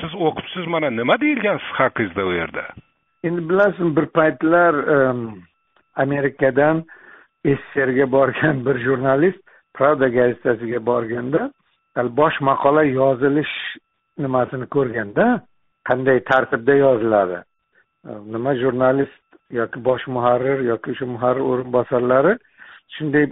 siz 0.00 0.12
o'qibsiz 0.26 0.66
mana 0.74 0.90
nima 0.90 1.20
deyilgan 1.20 1.58
siz 1.64 1.72
haqingizda 1.80 2.26
u 2.30 2.32
yerda 2.40 2.64
endi 3.24 3.48
bilasizmi 3.50 3.96
bir 3.96 4.06
paytlar 4.06 4.74
amerikadan 6.04 6.84
sssrga 7.44 8.12
borgan 8.12 8.66
bir 8.66 8.76
jurnalist 8.86 9.40
pravda 9.74 10.08
gazetasiga 10.08 10.86
borganda 10.86 11.50
bosh 12.20 12.40
maqola 12.40 12.82
yozilish 12.84 13.54
nimasini 14.18 14.66
ko'rganda 14.66 15.26
qanday 15.88 16.18
tartibda 16.30 16.74
yoziladi? 16.74 17.38
Nima 18.34 18.54
jurnalist 18.54 19.22
yoki 19.50 19.84
bosh 19.84 20.06
muharrir 20.06 20.60
yoki 20.70 20.90
o'sha 20.90 21.06
muharrir 21.14 21.44
o'rinbosarlari 21.50 22.34
shunday 22.96 23.26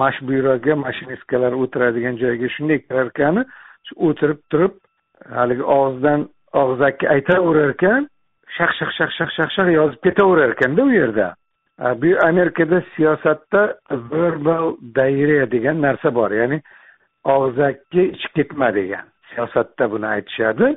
mash 0.00 0.18
byuroga 0.28 0.74
mashinistkalar 0.86 1.52
o'tiradigan 1.62 2.16
joyga 2.22 2.48
shunday 2.56 2.78
kirar 2.86 3.06
ekan 3.12 3.44
o'tirib 4.06 4.40
turib 4.50 4.74
haligi 5.38 5.64
og'zidan 5.78 6.28
og'zaki 6.62 7.08
aytaverar 7.14 7.70
ekan 7.76 8.08
shaq 8.56 8.72
shaq 8.78 8.90
shaq 8.98 9.10
shaq 9.18 9.30
shaq 9.36 9.50
shaq 9.56 9.68
yozib 9.78 10.00
ketaverar 10.06 10.50
ekanda 10.56 10.82
u 10.82 10.92
yerda. 10.92 11.28
Bu 12.02 12.10
amerikada 12.26 12.82
siyosatda 12.96 13.62
verbal 13.90 14.76
diareya 14.96 15.50
degan 15.50 15.82
narsa 15.82 16.14
bor 16.14 16.30
ya'ni 16.40 16.58
og'zaki 17.24 18.02
ichib 18.14 18.32
ketma 18.38 18.74
degan. 18.74 19.04
Siyosatda 19.34 19.90
buni 19.90 20.06
aytishadi. 20.06 20.76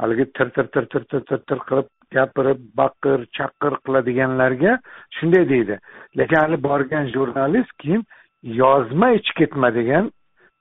Haligi 0.00 0.24
tir 0.36 0.48
tir 0.54 0.66
tir 0.74 0.86
tir 0.92 1.04
tir 1.10 1.22
tir 1.28 1.40
tir 1.48 1.60
qilib 1.68 1.88
gapirib 2.16 2.60
baqir 2.80 3.18
chaqir 3.38 3.72
qiladiganlarga 3.86 4.78
shunday 5.18 5.48
deydi. 5.52 5.78
Lekin 6.18 6.38
hali 6.44 6.62
borgan 6.68 7.06
jurnalist 7.14 7.72
keyin 7.82 8.02
yozma 8.42 9.10
ichib 9.18 9.36
ketma 9.40 9.74
degan 9.74 10.10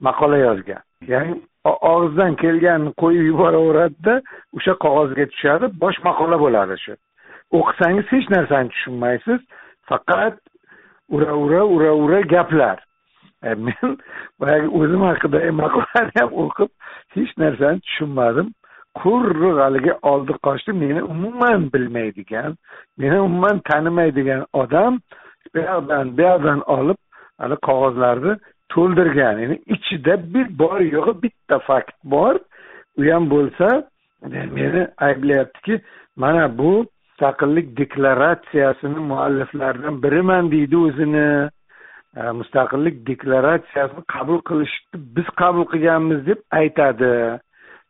maqola 0.07 0.37
yozgan. 0.37 0.81
Ya'ni 1.13 1.33
og'zidan 1.93 2.35
kelganini 2.43 2.93
qo'yib 3.01 3.25
yuboraveradida 3.31 4.15
o'sha 4.57 4.73
qog'ozga 4.83 5.25
tushadi 5.33 5.65
bosh 5.83 5.99
maqola 6.07 6.37
bo'ladi 6.45 6.77
shu. 6.83 6.93
O'qisangiz 7.57 8.07
hech 8.13 8.29
narsani 8.35 8.69
tushunmaysiz 8.75 9.39
faqat 9.89 10.39
ura 11.15 11.33
ura 11.43 11.61
ura 11.75 11.91
ura 12.03 12.21
gaplar. 12.33 12.77
E, 13.43 13.49
men 13.65 13.97
boyagi 14.39 14.67
o'zim 14.79 15.01
haqidagi 15.09 15.51
maqolani 15.63 16.11
ham 16.19 16.31
o'qib 16.43 16.69
hech 17.15 17.31
narsani 17.43 17.79
tushunmadim. 17.87 18.47
Qurri 18.99 19.51
haligi 19.61 19.93
oldi 20.11 20.33
qochdi 20.45 20.71
meni 20.83 21.03
umuman 21.03 21.61
bilmaydigan 21.73 22.55
meni 22.97 23.19
umuman 23.27 23.59
tanimaydigan 23.69 24.45
odam 24.53 24.99
bu 25.53 25.59
yoqdan 25.59 26.17
bu 26.17 26.21
yoqdan 26.21 26.59
olib 26.77 26.99
hali 27.41 27.55
qog'ozlarni 27.67 28.33
to'ldirgan. 28.73 29.35
Ya'ni 29.43 29.57
ichida 29.75 30.13
bir 30.33 30.45
bor 30.59 30.79
yo'g'i 30.95 31.13
bitta 31.23 31.59
fakt 31.59 31.97
bor. 32.13 32.35
U 32.99 33.01
ham 33.11 33.29
bo'lsa 33.33 33.67
meni 34.57 34.81
ayblayaptiki 35.07 35.81
mana 36.15 36.57
bu 36.57 36.71
mustaqillik 37.07 37.67
deklaratsiyasini 37.77 38.99
mualliflaridan 39.11 40.03
biriman 40.03 40.51
deydi 40.51 40.77
o'zini. 40.87 41.29
Mustaqillik 42.39 42.95
deklaratsiyasini 43.09 44.03
qabul 44.15 44.39
qilishni 44.49 44.97
biz 45.15 45.27
qabul 45.41 45.65
qilganmiz 45.73 46.19
deb 46.29 46.39
aytadi. 46.61 47.13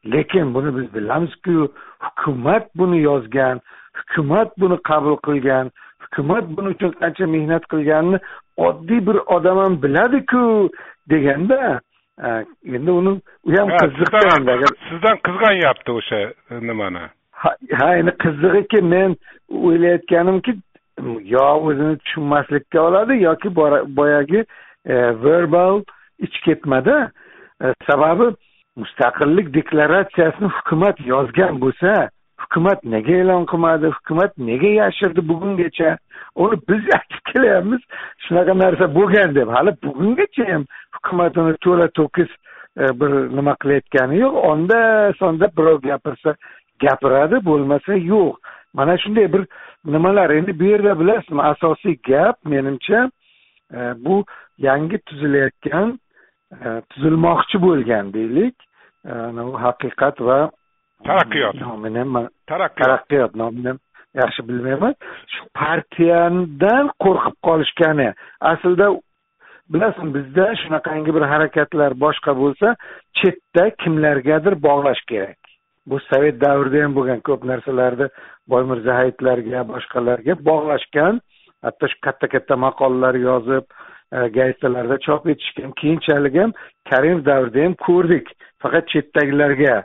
Lekin 0.05 0.53
buni 0.53 0.77
biz 0.77 0.93
bilamizku 0.93 1.73
hukumat 1.99 2.75
buni 2.75 3.01
yozgan 3.01 3.61
hukumat 3.93 4.57
buni 4.57 4.77
qabul 4.89 5.17
qilgan 5.27 5.71
hukumat 5.99 6.45
buni 6.57 6.67
uchun 6.67 6.91
qancha 6.91 7.25
mehnat 7.27 7.63
qilganini 7.71 8.19
oddiy 8.57 9.05
bir 9.07 9.17
odam 9.35 9.57
ham 9.57 9.81
biladiku 9.83 10.69
deganda 11.09 11.79
endi 12.65 12.91
uni 12.91 13.09
u 13.43 13.51
ham 13.57 13.69
sizdan 14.89 15.17
qizg'anyapti 15.25 15.91
o'sha 15.91 16.19
nimani? 16.61 17.03
Ha 17.79 17.95
endi 17.99 18.11
qizig'iki 18.23 18.81
men 18.93 19.15
o'ylayotganimki 19.49 20.53
yo 21.35 21.45
o'zini 21.67 21.97
tushunmaslikka 21.97 22.81
oladi 22.81 23.23
yoki 23.23 23.55
boyagi 23.97 24.45
e, 24.85 24.95
verbal 25.23 25.83
ich 26.19 26.41
ketmada 26.45 27.11
e, 27.63 27.73
sababi 27.87 28.35
mustaqillik 28.77 29.53
deklaratsiyasini 29.53 30.49
hukumat 30.57 30.97
yozgan 31.05 31.59
bo'lsa 31.63 32.09
hukumat 32.43 32.83
nega 32.83 33.13
e'lon 33.23 33.45
qilmadi 33.51 33.91
hukumat 33.97 34.37
nega 34.37 34.69
yashirdi 34.81 35.21
bugungacha? 35.31 35.97
Uni 36.35 36.55
biz 36.69 36.83
aytib 36.97 37.21
kelyapmiz 37.31 37.81
shunaqa 38.25 38.53
narsa 38.63 38.85
bo'lgan 38.95 39.35
deb. 39.35 39.49
Hali 39.55 39.71
bugungacha 39.83 40.45
ham 40.51 40.63
hukumat 40.95 41.37
uni 41.37 41.55
to'la 41.65 41.87
to'kis 41.99 42.31
e, 42.81 42.83
bir 42.99 43.11
nima 43.37 43.55
qilayotgani 43.61 44.21
yo'q. 44.23 44.35
Onda 44.51 44.79
sonda 45.19 45.51
birov 45.57 45.81
gapirsa 45.89 46.35
gapiradi 46.83 47.45
bo'lmasa 47.49 47.93
yo'q. 48.13 48.35
Mana 48.73 48.97
shunday 48.97 49.33
bir 49.33 49.43
nimalar 49.85 50.29
endi 50.29 50.59
bu 50.59 50.63
yerda 50.63 50.99
bilasizmi? 50.99 51.41
Asosiy 51.41 51.95
gap 52.09 52.37
menimcha 52.45 53.09
e, 53.73 53.79
bu 54.05 54.25
yangi 54.57 54.97
tuzilayotgan 54.97 55.99
tuzilmoqchi 56.91 57.61
bo'lgan 57.67 58.13
deylik. 58.17 58.55
Anavi 59.05 59.55
haqiqat 59.65 60.21
va 60.27 60.39
taraqqiyot. 61.07 61.55
nomini 61.65 61.99
ham 62.03 62.27
taraqqiyot. 62.47 63.35
nomini 63.35 63.73
yaxshi 64.21 64.41
bilmayman. 64.49 64.93
Shu 65.33 65.43
partiyadan 65.61 66.85
qo'rqib 67.03 67.35
qolishgani. 67.47 68.09
Aslida 68.51 68.87
bilasizmi 69.73 70.11
bizda 70.17 70.45
shunaqangi 70.61 71.11
bir 71.17 71.25
harakatlar 71.33 71.91
boshqa 72.05 72.31
bo'lsa 72.41 72.67
chetda 73.19 73.63
kimlargadir 73.81 74.53
bog'lash 74.67 75.01
kerak. 75.11 75.39
Bu 75.89 75.99
sovet 76.09 76.35
davrida 76.45 76.83
ham 76.83 76.93
bo'lgan 76.97 77.19
ko'p 77.27 77.41
narsalarni 77.51 78.07
boymirzaevlarga 78.51 79.61
boshqalarga 79.73 80.33
bog'lashgan 80.49 81.13
hatto 81.65 81.85
shu 81.91 81.97
katta 82.05 82.27
katta 82.33 82.55
maqolalar 82.65 83.15
yozib 83.27 83.65
E, 84.13 84.27
gazetalarda 84.27 84.97
chop 84.99 85.27
etishgan 85.27 85.71
keyinchalik 85.71 86.35
ham 86.35 86.53
karimov 86.89 87.25
davrida 87.25 87.65
ham 87.65 87.75
ko'rdik. 87.87 88.27
Faqat 88.63 88.87
chetdagilarga 88.93 89.75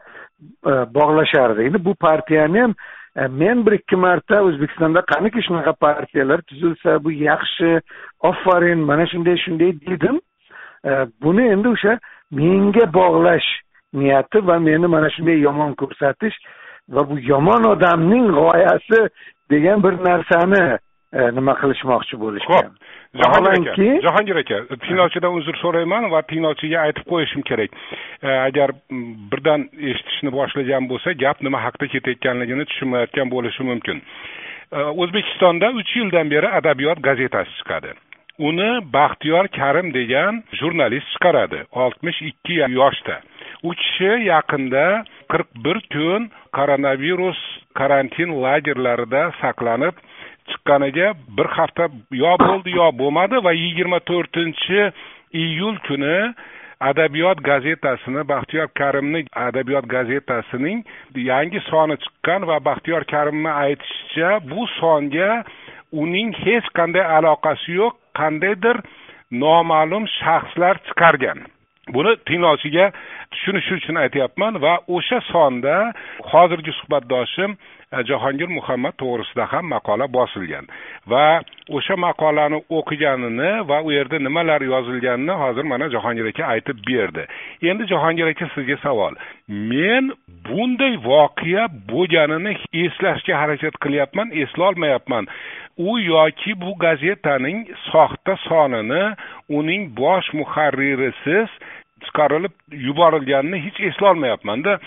e, 0.70 0.72
bog'lashardi. 0.98 1.66
Endi 1.68 1.84
bu 1.84 1.94
partiyani 1.94 2.60
ham 2.60 2.74
e, 3.16 3.26
men 3.26 3.66
bir 3.66 3.72
ikki 3.72 3.96
marta 3.96 4.42
o'zbekistonda 4.48 5.02
qaniki 5.12 5.42
shunaqa 5.48 5.72
partiyalar 5.72 6.42
tuzilsa 6.42 7.04
bu 7.04 7.12
yaxshi 7.12 7.80
ofarin 8.30 8.78
mana 8.78 9.06
shunday 9.06 9.36
shunday 9.44 9.72
dedim. 9.86 10.20
Buni 11.22 11.44
endi 11.52 11.68
o'sha 11.68 11.98
menga 12.30 12.84
bog'lash 12.94 13.48
niyati 13.94 14.46
va 14.46 14.58
meni 14.58 14.86
mana 14.86 15.10
shunday 15.10 15.38
yomon 15.46 15.72
ko'rsatish 15.80 16.36
va 16.88 17.02
bu 17.10 17.18
yomon 17.32 17.64
odamning 17.72 18.26
g'oyasi 18.38 19.00
degan 19.50 19.82
bir 19.84 19.94
narsani 20.08 20.78
nima 21.36 21.54
qilishmoqchi 21.60 22.18
bo'lishgan. 22.20 22.72
Jahongir 23.20 23.52
aka 23.72 23.86
jahongir 24.06 24.36
aka 24.42 24.58
tinglovchidan 24.84 25.36
uzr 25.38 25.56
so'rayman 25.62 26.10
va 26.12 26.22
tinglovchiga 26.30 26.82
aytib 26.86 27.06
qo'yishim 27.12 27.44
kerak. 27.50 27.70
E, 28.22 28.28
agar 28.48 28.74
birdan 29.32 29.68
eshitishni 29.90 30.32
boshlagan 30.38 30.88
bo'lsa 30.90 31.14
gap 31.22 31.42
nima 31.46 31.62
haqida 31.66 31.86
ketayotganligini 31.94 32.66
tushunmayotgan 32.70 33.32
bo'lishi 33.34 33.68
mumkin. 33.70 34.02
E, 34.76 34.78
o'zbekistonda 35.02 35.72
uch 35.80 35.96
yildan 35.98 36.30
beri 36.34 36.48
adabiyot 36.58 37.00
gazetasi 37.08 37.56
chiqadi. 37.60 37.94
Uni 38.48 38.70
baxtiyor 38.96 39.48
karim 39.58 39.94
degan 39.98 40.42
jurnalist 40.60 41.08
chiqaradi 41.14 41.62
oltmish 41.84 42.20
ikki 42.30 42.60
yoshda. 42.80 43.20
U 43.68 43.70
kishi 43.82 44.10
yaqinda 44.32 44.86
qirq 45.32 45.48
bir 45.64 45.78
kun 45.92 46.28
koronavirus 46.56 47.40
karantin 47.78 48.30
lagerlarida 48.44 49.22
saqlanib 49.40 49.94
chiqqaniga 50.50 51.08
bir 51.36 51.48
hafta 51.56 51.88
yo 52.22 52.32
bo'ldi 52.46 52.70
yo 52.80 52.86
bo'lmadi 53.00 53.42
va 53.46 53.52
yigirma 53.62 53.98
to'rtinchi 54.10 54.80
iyul 55.44 55.76
kuni 55.86 56.16
adabiyot 56.80 57.38
gazetasini 57.48 58.28
baxtiyor 58.28 58.68
karimni 58.80 59.24
adabiyot 59.48 59.86
gazetasining 59.94 60.84
yangi 61.30 61.60
soni 61.70 61.96
chiqqan 62.04 62.46
va 62.50 62.56
baxtiyor 62.68 63.02
karimni 63.14 63.50
aytishicha 63.64 64.30
bu 64.50 64.66
songa 64.80 65.30
uning 65.92 66.30
hech 66.44 66.66
qanday 66.78 67.04
aloqasi 67.18 67.72
yo'q 67.80 67.94
qandaydir 68.18 68.76
noma'lum 69.42 70.04
shaxslar 70.18 70.74
chiqargan. 70.86 71.38
Buni 71.94 72.12
tinglovchiga 72.26 72.86
tushunishi 73.32 73.74
uchun 73.78 73.96
aytyapman 74.04 74.60
va 74.64 74.74
o'sha 74.96 75.20
sonda 75.32 75.76
hozirgi 76.32 76.72
suhbatdoshim 76.78 77.56
Э, 77.92 78.02
jahongir 78.02 78.48
muhammad 78.50 78.96
to'g'risida 78.98 79.44
ham 79.52 79.68
maqola 79.70 80.06
bosilgan 80.16 80.64
va 81.10 81.26
o'sha 81.78 81.96
maqolani 82.04 82.58
o'qiganini 82.78 83.50
va 83.68 83.78
u 83.86 83.92
yerda 83.94 84.18
nimalar 84.18 84.60
yozilganini 84.72 85.34
hozir 85.42 85.64
mana 85.72 85.86
jahongir 85.94 86.26
aka 86.32 86.44
aytib 86.54 86.78
berdi. 86.88 87.26
Endi 87.62 87.86
jahongir 87.92 88.26
aka 88.32 88.48
sizga 88.54 88.76
savol. 88.86 89.14
Men 89.48 90.10
bunday 90.48 90.98
voqea 91.10 91.68
bo'lganini 91.92 92.56
eslashga 92.84 93.38
harakat 93.42 93.78
qilyapman 93.84 94.34
eslolmayapman. 94.42 95.30
U 95.78 95.98
yoki 95.98 96.60
bu 96.62 96.74
gazetaning 96.84 97.58
soxta 97.90 98.34
sonini 98.48 99.04
uning 99.58 99.82
bosh 100.02 100.28
muharririsiz 100.38 101.48
chiqarilib 102.04 102.54
yuborilganini 102.86 103.58
hech 103.66 103.80
eslolmayapmanda. 103.90 104.78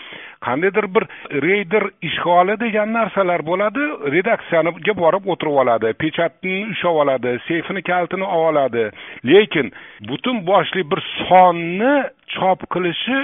Qandaydir 0.46 0.86
bir 0.96 1.03
reyder 1.46 1.84
ishg'oli 2.08 2.55
degan 2.63 2.93
narsalar 2.93 3.41
bo'ladi 3.50 3.84
redaksiyaniga 4.15 4.93
borib 5.03 5.27
o'tirib 5.34 5.60
oladi 5.63 5.93
pechatni 6.03 6.55
ushlab 6.74 6.96
oladi 7.03 7.38
seyfini 7.48 7.81
kalitini 7.89 8.24
oladi. 8.24 8.91
Lekin 9.31 9.72
butun 10.10 10.48
boshli 10.48 10.81
bir 10.91 11.01
sonni 11.27 11.93
chop 12.36 12.60
qilishi 12.74 13.19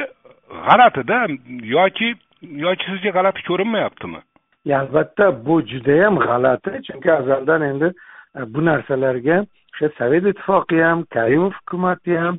g'alatida 0.67 1.19
yoki 1.77 2.09
yoki 2.65 2.85
sizga 2.91 3.11
g'alati 3.17 3.41
ko'rinmayaptimi? 3.49 4.19
Albatta 4.79 5.45
bu 5.45 5.61
judayam 5.71 6.15
g'alati 6.27 6.71
chunki 6.87 7.11
azaldan 7.11 7.61
endi 7.61 7.87
e, 8.37 8.41
bu 8.53 8.65
narsalarga 8.65 9.37
o'sha 9.73 9.87
sovet 9.97 10.25
ittifoqi 10.31 10.83
ham 10.87 11.03
karimov 11.15 11.51
hukumati 11.59 12.17
ham 12.23 12.35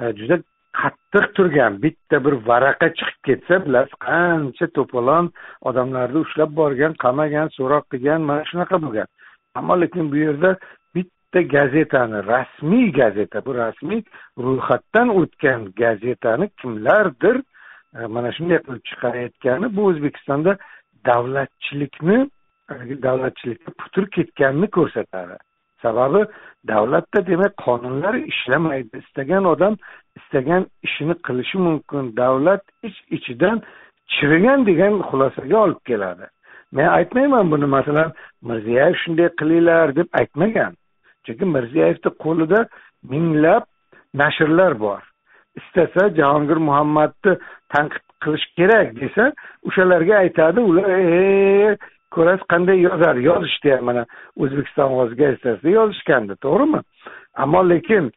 e, 0.00 0.12
juda 0.18 0.36
qattiq 0.78 1.26
turgan 1.36 1.72
bitta 1.84 2.16
bir 2.24 2.34
varaqa 2.48 2.88
chiqib 2.98 3.20
ketsa 3.28 3.54
bilasiz 3.66 3.94
qancha 4.06 4.66
to'polon 4.76 5.26
odamlarni 5.68 6.18
ushlab 6.26 6.50
borgan 6.60 6.92
qamagan 7.04 7.48
so'roq 7.56 7.84
qilgan 7.92 8.20
mana 8.28 8.42
shunaqa 8.50 8.76
bo'lgan. 8.84 9.08
Ammo 9.58 9.74
lekin 9.82 10.04
bu 10.12 10.16
yerda 10.26 10.50
bitta 10.94 11.40
gazetani 11.56 12.18
rasmiy 12.32 12.86
gazeta 13.00 13.38
bu 13.46 13.52
rasmiy 13.62 14.02
ro'yxatdan 14.44 15.08
o'tgan 15.20 15.60
gazetani 15.82 16.46
kimlardir 16.60 17.36
e, 17.96 17.98
mana 18.14 18.30
shunday 18.36 18.58
qilib 18.66 18.82
chiqarayotgani 18.88 19.66
bu 19.76 19.82
o'zbekistonda 19.90 20.52
davlatchilikni 21.08 22.18
e, 22.72 22.74
davlatchilikka 23.06 23.70
putur 23.80 24.04
ketganini 24.16 24.68
ko'rsatadi. 24.78 25.36
Sababi 25.86 26.22
davlatda 26.68 27.26
demak 27.26 27.52
qonunlar 27.66 28.14
ishlamaydi. 28.32 28.94
Istagan 29.04 29.44
odam 29.52 29.74
istagan 30.18 30.62
ishini 30.86 31.14
qilishi 31.26 31.58
mumkin. 31.66 32.02
Davlat 32.22 32.62
ich 32.88 32.98
ichidan 33.16 33.56
chirigan 34.14 34.60
degan 34.70 34.94
xulosaga 35.08 35.56
olib 35.64 35.80
keladi. 35.88 36.26
Men 36.76 36.88
aytmayman 36.98 37.50
buni 37.52 37.66
masalan 37.76 38.08
mirziyoyev 38.48 38.94
shunday 39.02 39.28
qilinglar 39.40 39.88
deb 39.98 40.08
aytmagan. 40.20 40.72
Chunki 41.24 41.44
mirziyoyevni 41.56 42.10
qo'lida 42.24 42.60
minglab 43.12 43.62
nashrlar 44.20 44.72
bor. 44.84 45.02
Istasa 45.60 46.02
jahongir 46.18 46.58
muhammadni 46.68 47.32
tanqid 47.72 48.04
qilish 48.22 48.46
kerak 48.58 48.88
desa 49.00 49.24
o'shalarga 49.68 50.14
aytadi 50.24 50.60
ular 50.70 50.88
ko'rasiz 52.16 52.46
qanday 52.52 52.80
yozar? 52.88 53.16
Yozishdi 53.28 53.72
ham 53.74 53.84
mana 53.90 54.04
o'zbekiston 54.42 54.92
ovozi 54.94 55.18
gazetasida 55.22 55.74
yozishgandi 55.78 56.36
to'g'rimi? 56.46 56.80
Ammo 57.44 57.62
lekin 57.68 58.10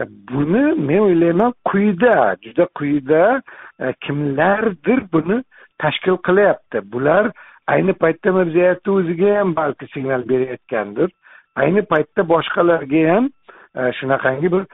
e, 0.00 0.06
buni 0.30 0.64
men 0.88 1.02
o'ylayman 1.08 1.52
quyida 1.70 2.36
juda 2.44 2.66
quyida 2.78 3.22
e, 3.80 3.92
kimlardir 4.04 5.04
buni 5.12 5.42
tashkil 5.82 6.18
qilyapti. 6.28 6.84
Bular 6.92 7.30
ayni 7.74 7.92
paytda 8.02 8.32
mirziyoyevni 8.38 8.96
o'ziga 8.98 9.38
ham 9.38 9.56
balki 9.56 9.86
signal 9.94 10.28
berayotgandir. 10.28 11.10
Ayni 11.62 11.82
paytda 11.92 12.28
boshqalarga 12.34 13.06
ham 13.12 13.30
e, 13.76 13.92
shunaqangi 14.00 14.52
bir 14.56 14.64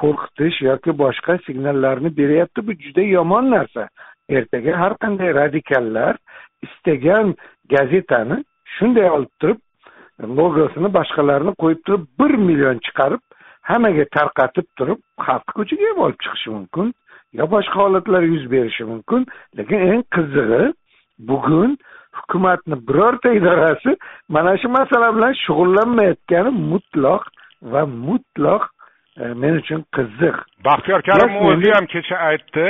qo'rqitish 0.00 0.62
yoki 0.62 0.92
boshqa 1.04 1.38
signallarni 1.46 2.16
beryapti. 2.16 2.66
Bu 2.66 2.72
juda 2.84 3.02
yomon 3.16 3.50
narsa. 3.50 3.88
Ertaga 4.28 4.78
har 4.82 4.96
qanday 5.02 5.34
radikallar 5.40 6.16
istagan 6.66 7.34
gazetani 7.74 8.38
shunday 8.76 9.10
olib 9.16 9.32
turib 9.40 9.60
logosini 10.38 10.90
boshqalarini 10.98 11.54
qo'yib 11.62 11.80
turib 11.86 12.04
bir 12.20 12.32
million 12.48 12.78
chiqarib 12.86 13.22
hammaga 13.70 14.04
tarqatib 14.16 14.66
turib 14.78 15.00
xalqni 15.26 15.52
ko'chaga 15.58 15.90
ham 15.90 16.04
olib 16.06 16.20
chiqishi 16.24 16.50
mumkin 16.56 16.94
yo 17.38 17.44
boshqa 17.54 17.76
holatlar 17.84 18.22
yuz 18.22 18.44
berishi 18.50 18.84
mumkin. 18.92 19.26
Lekin 19.58 19.80
eng 19.92 20.02
qizig'i 20.14 20.64
bugun 21.28 21.76
hukumatni 22.18 22.76
birorta 22.88 23.30
idorasi 23.38 23.96
mana 24.28 24.52
shu 24.62 24.68
masala 24.78 25.08
bilan 25.16 25.34
shug'ullanmayotgani 25.44 26.50
mutloq 26.72 27.22
va 27.72 27.82
mutloq 28.08 28.62
men 29.16 29.54
uchun 29.60 29.84
qiziq. 29.96 30.36
Baxtiyor 30.64 31.02
karimov 31.06 31.46
o'zi 31.52 31.70
ham 31.70 31.86
kecha 31.86 32.16
aytdi 32.30 32.64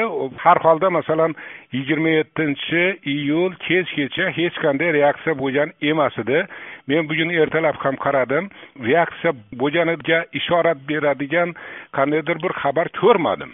har 0.45 0.59
holda 0.65 0.91
masalan 0.91 1.35
yigirma 1.73 2.09
yettinchi 2.09 2.83
iyul 3.15 3.53
kechgacha 3.67 4.29
hech 4.39 4.57
qanday 4.65 4.93
reaksiya 4.99 5.39
bo'lgan 5.39 5.73
emas 5.91 6.19
edi. 6.19 6.45
Men 6.89 7.09
bugun 7.09 7.31
ertalab 7.43 7.77
ham 7.85 7.97
qaradim 8.05 8.51
reaksiya 8.89 9.33
bo'lganiga 9.61 10.19
ishorat 10.41 10.79
beradigan 10.89 11.55
qandaydir 11.97 12.37
bir 12.45 12.53
xabar 12.63 12.89
ko'rmadim. 13.01 13.51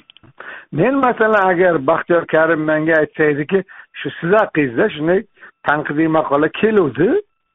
Men 0.72 0.94
masalan 1.06 1.44
agar 1.52 1.86
baxtiyor 1.86 2.26
karim 2.26 2.60
menga 2.70 2.94
aytsaydiki 3.02 3.64
shu 3.98 4.08
siz 4.20 4.30
haqingizda 4.40 4.90
shunday 4.94 5.20
tanqidiy 5.68 6.08
maqola 6.18 6.48
keluvdi 6.60 7.08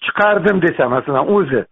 chiqardim 0.05 0.61
desa 0.61 0.89
masalan 0.89 1.27
o'zi 1.37 1.65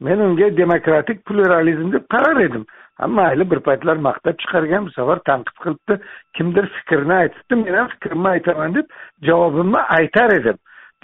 men 0.00 0.18
unga 0.18 0.56
demokratik 0.56 1.24
pluralizm 1.26 1.92
deb 1.92 2.04
qarar 2.14 2.40
edim 2.46 2.64
ha 2.98 3.06
mayli 3.06 3.50
bir 3.50 3.60
paytlar 3.68 3.96
maqtab 4.08 4.38
chiqargan 4.42 4.86
bu 4.86 4.90
safar 4.90 5.18
tanqid 5.28 5.56
qilibdi. 5.62 5.94
Kimdir 6.36 6.66
fikrini 6.76 7.14
aytibdi 7.14 7.54
men 7.64 7.74
ham 7.78 7.88
fikrimni 7.94 8.28
aytaman 8.28 8.74
deb 8.74 8.86
javobimni 9.28 9.80
aytar 9.98 10.30
edim. 10.38 10.58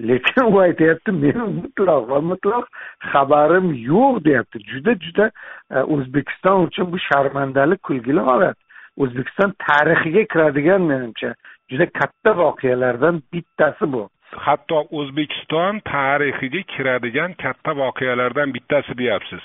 Lekin 0.08 0.44
u 0.52 0.58
aytyapti 0.60 1.12
meni 1.12 1.44
mutlaq 1.60 2.08
va 2.10 2.20
mutlaq 2.30 2.64
xabarim 3.12 3.66
yo'q 3.90 4.24
deyapti. 4.24 4.58
Juda 4.70 4.94
juda 5.06 5.26
e, 5.70 5.78
o'zbekiston 5.94 6.66
uchun 6.66 6.92
bu 6.92 6.98
sharmandali 7.08 7.76
kulgili 7.76 8.20
holat. 8.30 8.56
O'zbekiston 8.96 9.52
tarixiga 9.66 10.24
kiradigan 10.32 10.82
menimcha 10.92 11.34
juda 11.70 11.86
katta 11.98 12.30
voqealardan 12.42 13.22
bittasi 13.32 13.92
bu. 13.92 14.08
Hatto 14.46 14.78
o'zbekiston 14.98 15.80
tarixiga 15.92 16.62
kiradigan 16.72 17.32
katta 17.42 17.76
voqealardan 17.82 18.54
bittasi 18.54 18.98
deyapsiz. 18.98 19.42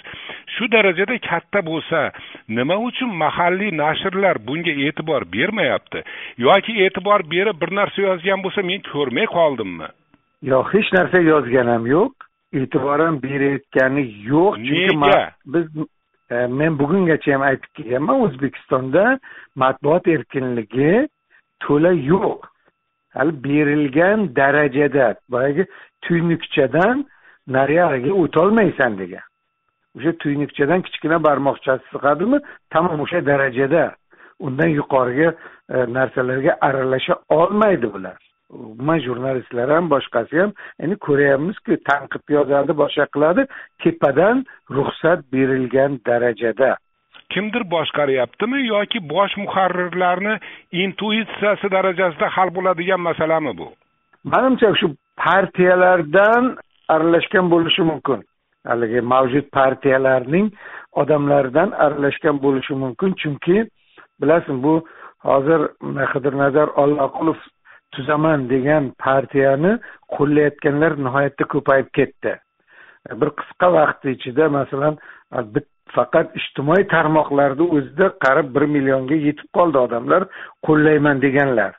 Shu 0.55 0.67
darajada 0.71 1.17
katta 1.29 1.59
bo'lsa 1.69 1.99
nima 2.57 2.75
uchun 2.87 3.11
mahalliy 3.23 3.71
nashrlar 3.83 4.37
bunga 4.47 4.73
e'tibor 4.87 5.21
bermayapti? 5.35 6.03
Yoki 6.37 6.73
e'tibor 6.85 7.21
berib 7.33 7.61
bir 7.61 7.71
narsa 7.79 8.01
yozgan 8.09 8.43
bo'lsa 8.45 8.61
men 8.69 8.81
ko'rmay 8.91 9.27
qoldimmi? 9.37 9.89
Yo'q 10.51 10.65
hech 10.73 10.89
narsa 10.97 11.21
yozgan 11.31 11.67
ham 11.73 11.85
yo'q 11.95 12.13
e'tibor 12.61 12.99
ham 13.05 13.15
berayotgani 13.25 14.03
yo'q. 14.31 14.53
Nega? 14.71 15.21
biz 15.53 15.65
e, 16.31 16.35
men 16.59 16.79
bugungacha 16.79 17.33
ham 17.35 17.43
aytib 17.49 17.71
kelganman 17.77 18.21
o'zbekistonda 18.25 19.05
matbuot 19.61 20.07
erkinligi 20.15 21.07
to'la 21.63 21.91
yo'q. 22.11 22.39
Hali 23.15 23.33
berilgan 23.43 24.19
darajada 24.35 25.07
boyagi 25.33 25.63
tuynukchadan 26.03 27.05
nariyog'iga 27.55 28.11
o'tolmaysan 28.23 28.97
degan 29.01 29.25
o'sha 29.97 30.11
tuynukchadan 30.21 30.81
kichkina 30.85 31.17
barmoqchasi 31.27 31.85
sig'adimi 31.93 32.37
tamom 32.73 33.01
o'sha 33.05 33.25
darajada. 33.25 33.83
Undan 34.39 34.69
yuqoriga 34.79 35.29
e, 35.75 35.77
narsalarga 35.97 36.57
aralasha 36.61 37.15
olmaydi 37.29 37.93
bular 37.93 38.17
umuman 38.49 38.99
jurnalistlar 38.99 39.69
ham 39.75 39.89
boshqasi 39.89 40.39
ham 40.41 40.51
endi 40.83 40.95
ko'ryapmizku 41.07 41.77
tanqid 41.89 42.23
yozadi 42.37 42.73
boshqa 42.81 43.05
qiladi 43.15 43.47
tepadan 43.83 44.45
ruxsat 44.75 45.19
berilgan 45.33 45.99
darajada. 46.07 46.71
Kimdir 47.33 47.63
boshqaryaptimi 47.75 48.59
yoki 48.67 48.99
bosh 49.09 49.33
muharrirlarni 49.43 50.35
intuitsiyasi 50.83 51.71
darajasida 51.75 52.27
hal 52.35 52.49
bo'ladigan 52.57 53.01
masalami 53.09 53.57
bu? 53.59 53.67
Manimcha 54.31 54.69
shu 54.79 54.87
partiyalardan 55.23 56.43
aralashgan 56.93 57.45
bo'lishi 57.53 57.83
mumkin 57.91 58.19
haligi 58.69 59.01
mavjud 59.13 59.47
partiyalarning 59.57 60.47
odamlaridan 61.01 61.71
aralashgan 61.71 62.41
bo'lishi 62.45 62.73
mumkin. 62.83 63.13
Chunki 63.21 63.57
bilasizmi 64.21 64.63
bu 64.63 64.75
hozir 65.29 65.61
mm, 65.81 65.99
qidirnazar 66.13 66.67
olloqulov 66.83 67.39
tuzaman 67.93 68.49
degan 68.49 68.91
partiyani 69.05 69.77
qo'llayotganlar 70.15 70.97
nihoyatda 71.05 71.43
ko'payib 71.53 71.89
ketdi. 71.97 72.33
Bir 73.19 73.29
qisqa 73.39 73.67
vaqt 73.77 74.05
ichida 74.15 74.49
masalan 74.57 74.97
faqat 75.95 76.35
ijtimoiy 76.39 76.85
tarmoqlarni 76.93 77.65
o'zida 77.77 78.07
qarab 78.25 78.47
bir 78.55 78.65
millionga 78.75 79.17
yetib 79.27 79.49
qoldi 79.57 79.77
odamlar 79.85 80.27
qo'llayman 80.67 81.21
deganlar. 81.25 81.71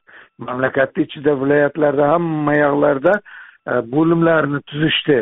Mamlakatni 0.47 1.07
ichida 1.07 1.33
viloyatlarda 1.43 2.13
hamma 2.13 2.55
yoqlarda 2.65 3.15
bo'limlarni 3.95 4.61
tuzishdi. 4.71 5.19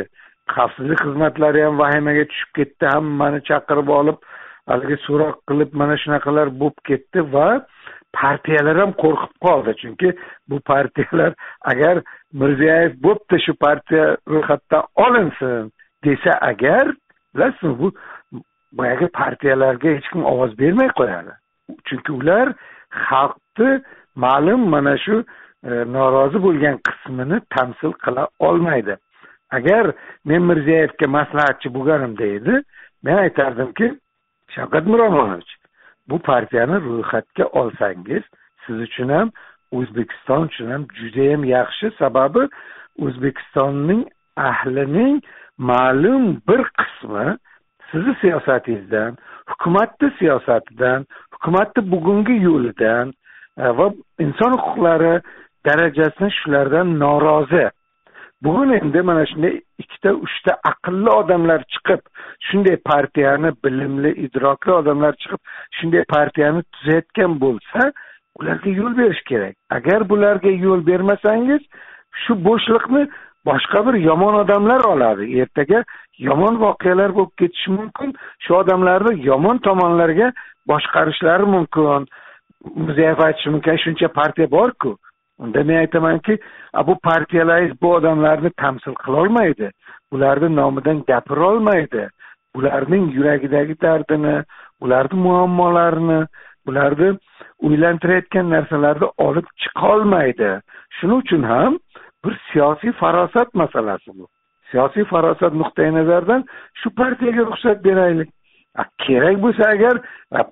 Xavfsizlik 0.54 1.00
xizmatlari 1.06 1.64
ham 1.64 1.78
vahimaga 1.78 2.24
tushib 2.30 2.50
ketdi 2.58 2.90
hammani 2.94 3.40
chaqirib 3.50 3.88
olib 3.98 4.18
haligi 4.70 4.96
so'roq 5.06 5.36
qilib 5.48 5.70
mana 5.80 5.96
shunaqalar 6.02 6.52
bo'lib 6.60 6.78
ketdi 6.88 7.26
va 7.34 7.48
partiyalar 8.20 8.76
ham 8.82 8.92
qo'rqib 9.02 9.34
qoldi. 9.46 9.76
Chunki 9.82 10.08
bu 10.48 10.60
partiyalar 10.70 11.32
agar 11.72 12.02
mirziyoyev 12.40 12.92
bo'pti 13.06 13.40
shu 13.46 13.52
partiya 13.64 14.06
ro'yxatdan 14.32 14.82
olinsin 15.04 15.72
desa 16.04 16.32
agar 16.50 16.84
bilasizmi 17.34 17.78
bu 17.82 17.92
boyagi 18.78 19.06
partiyalarga 19.20 19.88
hech 19.96 20.08
kim 20.12 20.24
ovoz 20.32 20.58
bermay 20.58 20.90
qo'yadi. 21.00 21.32
Chunki 21.86 22.12
ular 22.20 22.46
xalqni 23.06 23.72
ma'lum 24.24 24.68
mana 24.74 24.94
shu 25.04 25.16
e, 25.68 25.70
norozi 25.96 26.38
bo'lgan 26.46 26.76
qismini 26.86 27.40
tamsil 27.56 27.92
qila 28.04 28.28
olmaydi. 28.48 28.96
Agar 29.58 29.92
men 30.24 30.42
mirziyoyevga 30.50 31.06
maslahatchi 31.16 31.74
bo'lganimda 31.76 32.26
edi 32.38 32.54
men 33.04 33.16
aytardimki 33.24 33.86
shavkat 34.54 34.86
miromonovich 34.92 35.52
bu 36.08 36.18
partiyani 36.18 36.76
ro'yxatga 36.86 37.44
olsangiz 37.60 38.22
siz 38.66 38.76
uchun 38.86 39.08
ham 39.16 39.30
o'zbekiston 39.72 40.42
uchun 40.48 40.70
ham 40.70 40.86
judayam 41.00 41.44
yaxshi. 41.44 41.90
Sababi 41.98 42.42
o'zbekistonning 43.04 44.02
ahlining 44.36 45.22
ma'lum 45.58 46.24
bir 46.48 46.60
qismi 46.80 47.26
sizni 47.90 48.14
siyosatingizdan 48.20 49.16
hukumatni 49.50 50.08
siyosatidan 50.18 51.06
hukumatni 51.34 51.90
bugungi 51.92 52.36
yo'lidan 52.48 53.12
e, 53.58 53.64
va 53.78 53.86
inson 54.24 54.52
huquqlari 54.58 55.14
darajasini 55.66 56.30
shulardan 56.38 56.98
norozi 56.98 57.66
bugun 58.44 58.70
endi 58.78 59.02
mana 59.02 59.26
shunday 59.30 59.54
ikkita 59.82 60.10
uchta 60.26 60.52
aqlli 60.70 61.10
odamlar 61.20 61.60
chiqib 61.72 62.00
shunday 62.48 62.76
partiyani 62.90 63.50
bilimli 63.64 64.10
idrokli 64.26 64.72
odamlar 64.80 65.12
chiqib 65.22 65.40
shunday 65.78 66.04
partiyani 66.16 66.62
tuzayotgan 66.72 67.40
bo'lsa 67.44 67.92
ularga 68.40 68.70
yo'l 68.70 68.96
berish 68.98 69.22
kerak. 69.30 69.54
Agar 69.70 70.08
bularga 70.08 70.50
yo'l 70.66 70.86
bermasangiz 70.86 71.62
shu 72.22 72.32
bo'shliqni 72.48 73.02
boshqa 73.48 73.86
bir 73.86 73.94
yomon 74.08 74.34
odamlar 74.42 74.80
oladi. 74.92 75.24
Ertaga 75.40 75.84
yomon 76.28 76.60
voqealar 76.64 77.14
bo'lib 77.18 77.34
ketishi 77.40 77.70
mumkin. 77.78 78.14
Shu 78.44 78.54
odamlarni 78.62 79.12
yomon 79.30 79.58
tomonlarga 79.68 80.32
boshqarishlari 80.70 81.46
mumkin. 81.54 82.06
Mirziyoyev 82.76 83.20
aytishi 83.26 83.50
mumkin 83.54 83.76
shuncha 83.84 84.08
partiya 84.20 84.50
borku. 84.50 84.98
Unda 85.38 85.64
men 85.64 85.76
aytamanki 85.76 86.38
bu 86.86 86.98
partiyalar 86.98 87.72
bu 87.82 87.94
odamlarni 87.94 88.50
tamsil 88.50 88.94
qilolmaydi. 89.04 89.70
Ularni 90.12 90.56
nomidan 90.56 91.04
gapirolmaydi. 91.06 92.08
Ularning 92.54 93.14
yuragidagi 93.14 93.80
dardini 93.82 94.44
ularni 94.80 95.20
muammolarini 95.20 96.26
ularni 96.66 97.08
o'ylantirayotgan 97.66 98.50
narsalarni 98.50 99.08
olib 99.26 99.46
chiqolmaydi. 99.62 100.60
Shuning 100.96 101.18
uchun 101.24 101.42
ham 101.42 101.78
bir 102.24 102.38
siyosiy 102.52 102.92
farosat 102.92 103.54
masalasi 103.54 104.10
bu. 104.18 104.28
Siyosiy 104.70 105.04
farosat 105.04 105.52
nuqtai 105.54 105.90
nazaridan 105.94 106.44
shu 106.80 106.90
partiyaga 107.00 107.42
ruxsat 107.50 107.84
beraylik. 107.84 108.30
Kerak 108.98 109.42
bo'lsa 109.42 109.68
agar 109.68 110.00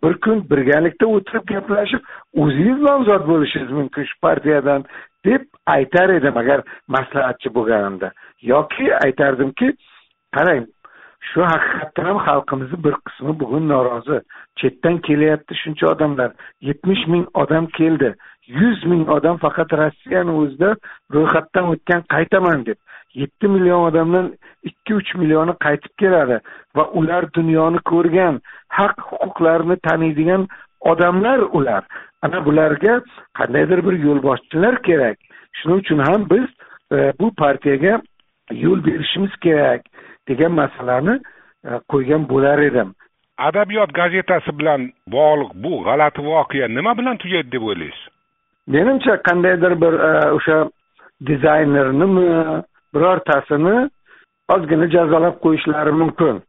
bir 0.02 0.14
kun 0.24 0.50
birgalikda 0.50 1.06
o'tirib 1.06 1.46
gaplashib 1.54 2.02
o'zingiz 2.42 2.78
nomzod 2.88 3.26
bo'lishingiz 3.30 3.70
mumkin 3.78 4.04
shu 4.10 4.20
partiyadan 4.26 4.84
deb 5.24 5.42
aytar 5.66 6.08
edim 6.18 6.36
agar 6.36 6.62
maslahatchi 6.88 7.54
bo'lganimda. 7.54 8.12
Yoki 8.52 8.86
aytardimki 9.06 9.68
qarang 10.36 10.66
shu 11.30 11.40
haqiqatdan 11.52 12.04
ham 12.10 12.18
xalqimizni 12.28 12.78
bir 12.84 12.94
qismi 13.06 13.32
bugun 13.40 13.68
norozi 13.72 14.18
chetdan 14.60 14.98
kelyapti 15.08 15.54
shuncha 15.62 15.86
odamlar. 15.94 16.30
Yetmish 16.68 17.04
ming 17.12 17.26
odam 17.42 17.66
keldi. 17.78 18.14
Yuz 18.60 18.84
ming 18.90 19.04
odam 19.16 19.36
faqat 19.44 19.70
rossiyani 19.80 20.32
o'zida 20.42 20.70
ro'yxatdan 21.14 21.64
o'tgan 21.72 22.00
qaytaman 22.14 22.66
deb. 22.68 22.78
Yetti 23.14 23.48
million 23.48 23.86
odamdan 23.88 24.32
ikki 24.62 24.94
uch 24.94 25.14
millioni 25.14 25.54
qaytib 25.64 25.94
keladi 26.02 26.38
va 26.76 26.84
ular 27.00 27.24
dunyoni 27.38 27.80
ko'rgan 27.90 28.40
haq 28.78 28.96
huquqlarini 29.10 29.76
taniydigan 29.88 30.48
odamlar 30.80 31.38
ular. 31.38 31.84
Ana 32.22 32.44
bularga 32.46 33.00
qandaydir 33.38 33.86
bir 33.86 33.98
yo'lboshchilar 34.06 34.82
kerak. 34.88 35.18
Shuning 35.58 35.78
uchun 35.82 35.98
ham 35.98 36.26
biz 36.30 36.46
e, 36.92 37.12
bu 37.20 37.34
partiyaga 37.34 38.00
yo'l 38.50 38.84
berishimiz 38.86 39.36
kerak 39.36 39.80
degan 40.28 40.52
masalani 40.52 41.14
e, 41.64 41.70
qo'ygan 41.92 42.28
bo'lar 42.28 42.58
edim. 42.58 42.94
Adabiyot 43.38 43.94
gazetasi 43.94 44.58
bilan 44.58 44.90
bog'liq 45.06 45.50
bu 45.64 45.72
g'alati 45.84 46.20
voqea 46.30 46.68
nima 46.68 46.98
bilan 46.98 47.16
tugaydi 47.16 47.52
deb 47.52 47.62
o'ylaysiz? 47.62 48.02
Menimcha 48.66 49.22
qandaydir 49.28 49.80
bir 49.82 49.94
e, 50.08 50.12
o'sha 50.36 50.58
dizaynernimi 51.26 52.28
birortasini 52.94 53.76
ozgina 54.54 54.86
jazolab 54.94 55.36
qo'yishlari 55.44 55.92
mumkin 56.02 56.42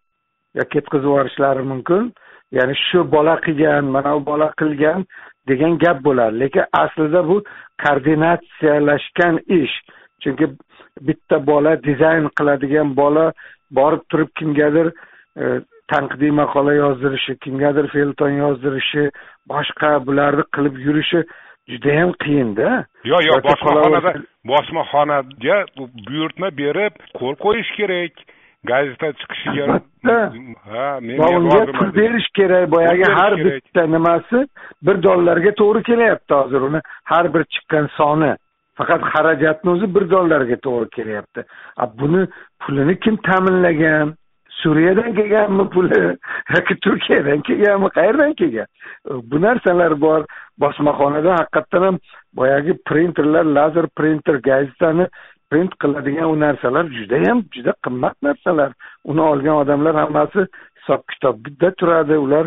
yo 0.56 0.64
ketkazib 0.74 1.06
yuborishlari 1.06 1.64
mumkin. 1.72 2.14
Ya'ni 2.52 2.76
shu 2.88 3.12
bola 3.12 3.36
qilgan 3.46 3.86
mana 3.96 4.16
bu 4.16 4.26
bola 4.26 4.48
qilgan 4.60 5.06
degan 5.50 5.78
gap 5.84 6.04
bo'ladi 6.08 6.40
lekin 6.40 6.66
aslida 6.84 7.22
bu 7.30 7.38
koordinatsiyalashgan 7.84 9.36
ish. 9.60 9.76
Chunki 10.22 10.46
bitta 11.08 11.48
bola 11.48 11.72
dizayn 11.88 12.30
qiladigan 12.38 12.96
bola 13.02 13.26
borib 13.78 14.04
turib 14.12 14.30
kimgadir 14.40 14.88
e, 15.42 15.44
tanqidiy 15.92 16.32
maqola 16.42 16.74
yozdirishi 16.84 17.34
kimgadir 17.44 17.88
felton 17.96 18.34
yozdirishi 18.44 19.04
boshqa 19.52 19.90
bularni 20.08 20.44
qilib 20.56 20.76
yurishi 20.86 21.24
judayam 21.72 22.12
qiyinda 22.24 22.86
yo'q 23.12 23.22
yo'q 23.30 23.42
bosmaxonada 23.50 24.14
bosmaxonaga 24.52 25.58
buyurtma 26.08 26.50
berib 26.62 26.94
qo'l 27.20 27.36
qo'yish 27.46 27.72
kerak. 27.80 28.14
Gazeta 28.72 29.08
chiqishiga 29.20 29.66
ha 30.72 31.00
men 31.02 31.18
unga 31.20 31.66
pul 31.78 31.90
berish 32.00 32.30
kerak. 32.38 32.72
Boyagi 32.76 33.08
har 33.18 33.34
bitta 33.46 33.84
nimasi 33.96 34.40
bir 34.88 35.04
dollarga 35.04 35.52
to'g'ri 35.62 35.82
kelyapti 35.90 36.34
hozir 36.34 36.62
uni. 36.70 36.80
Har 37.12 37.26
bir 37.34 37.44
chiqqan 37.54 37.86
soni. 37.98 38.32
Faqat 38.78 39.02
xarajatni 39.14 39.70
o'zi 39.76 39.88
bir 39.96 40.06
dollarga 40.16 40.58
to'g'ri 40.68 40.90
kelyapti. 40.98 41.42
Buni 42.00 42.22
pulini 42.62 42.96
kim 43.04 43.16
ta'minlagan 43.28 44.16
suriyadan 44.62 45.16
kelganmi 45.16 45.70
puli 45.70 46.18
yoki 46.56 46.76
turkiyadan 46.84 47.42
kelganmi 47.48 47.90
qayerdan 47.98 48.34
kelgan 48.34 48.68
bu 49.32 49.42
narsalar 49.42 50.02
bor. 50.02 50.26
Bosmaxonada 50.62 51.32
haqiqatdan 51.40 51.84
ham 51.88 51.98
boyagi 52.40 52.74
printerlar 52.88 53.46
lazer 53.58 53.88
printer 53.98 54.36
gazetani 54.50 55.08
print 55.50 55.74
qiladigan 55.82 56.28
u 56.34 56.40
narsalar 56.40 56.86
judayam 56.98 57.44
juda 57.56 57.74
qimmat 57.86 58.16
narsalar. 58.28 58.72
Uni 59.04 59.22
olgan 59.22 59.56
odamlar 59.64 59.96
hammasi 59.96 60.42
hisob 60.78 61.02
kitobda 61.12 61.70
turadi. 61.80 62.18
Ular 62.26 62.46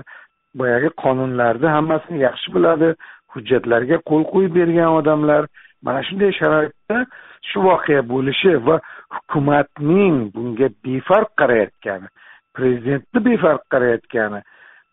boyagi 0.60 0.90
qonunlarni 1.02 1.68
hammasini 1.76 2.18
yaxshi 2.26 2.54
biladi. 2.56 2.88
Hujjatlarga 3.32 3.96
qo'l 4.10 4.24
qo'yib 4.32 4.52
bergan 4.58 4.90
odamlar. 5.00 5.42
Mana 5.82 6.02
shunday 6.08 6.32
sharoitda 6.40 6.98
shu 7.48 7.58
voqea 7.68 8.02
bo'lishi 8.12 8.52
va 8.66 8.76
hukumatning 9.16 10.16
bunga 10.34 10.68
befarq 10.84 11.30
qarayotgani 11.40 12.08
prezidentni 12.56 13.24
befarq 13.30 13.64
qarayotgani 13.72 14.40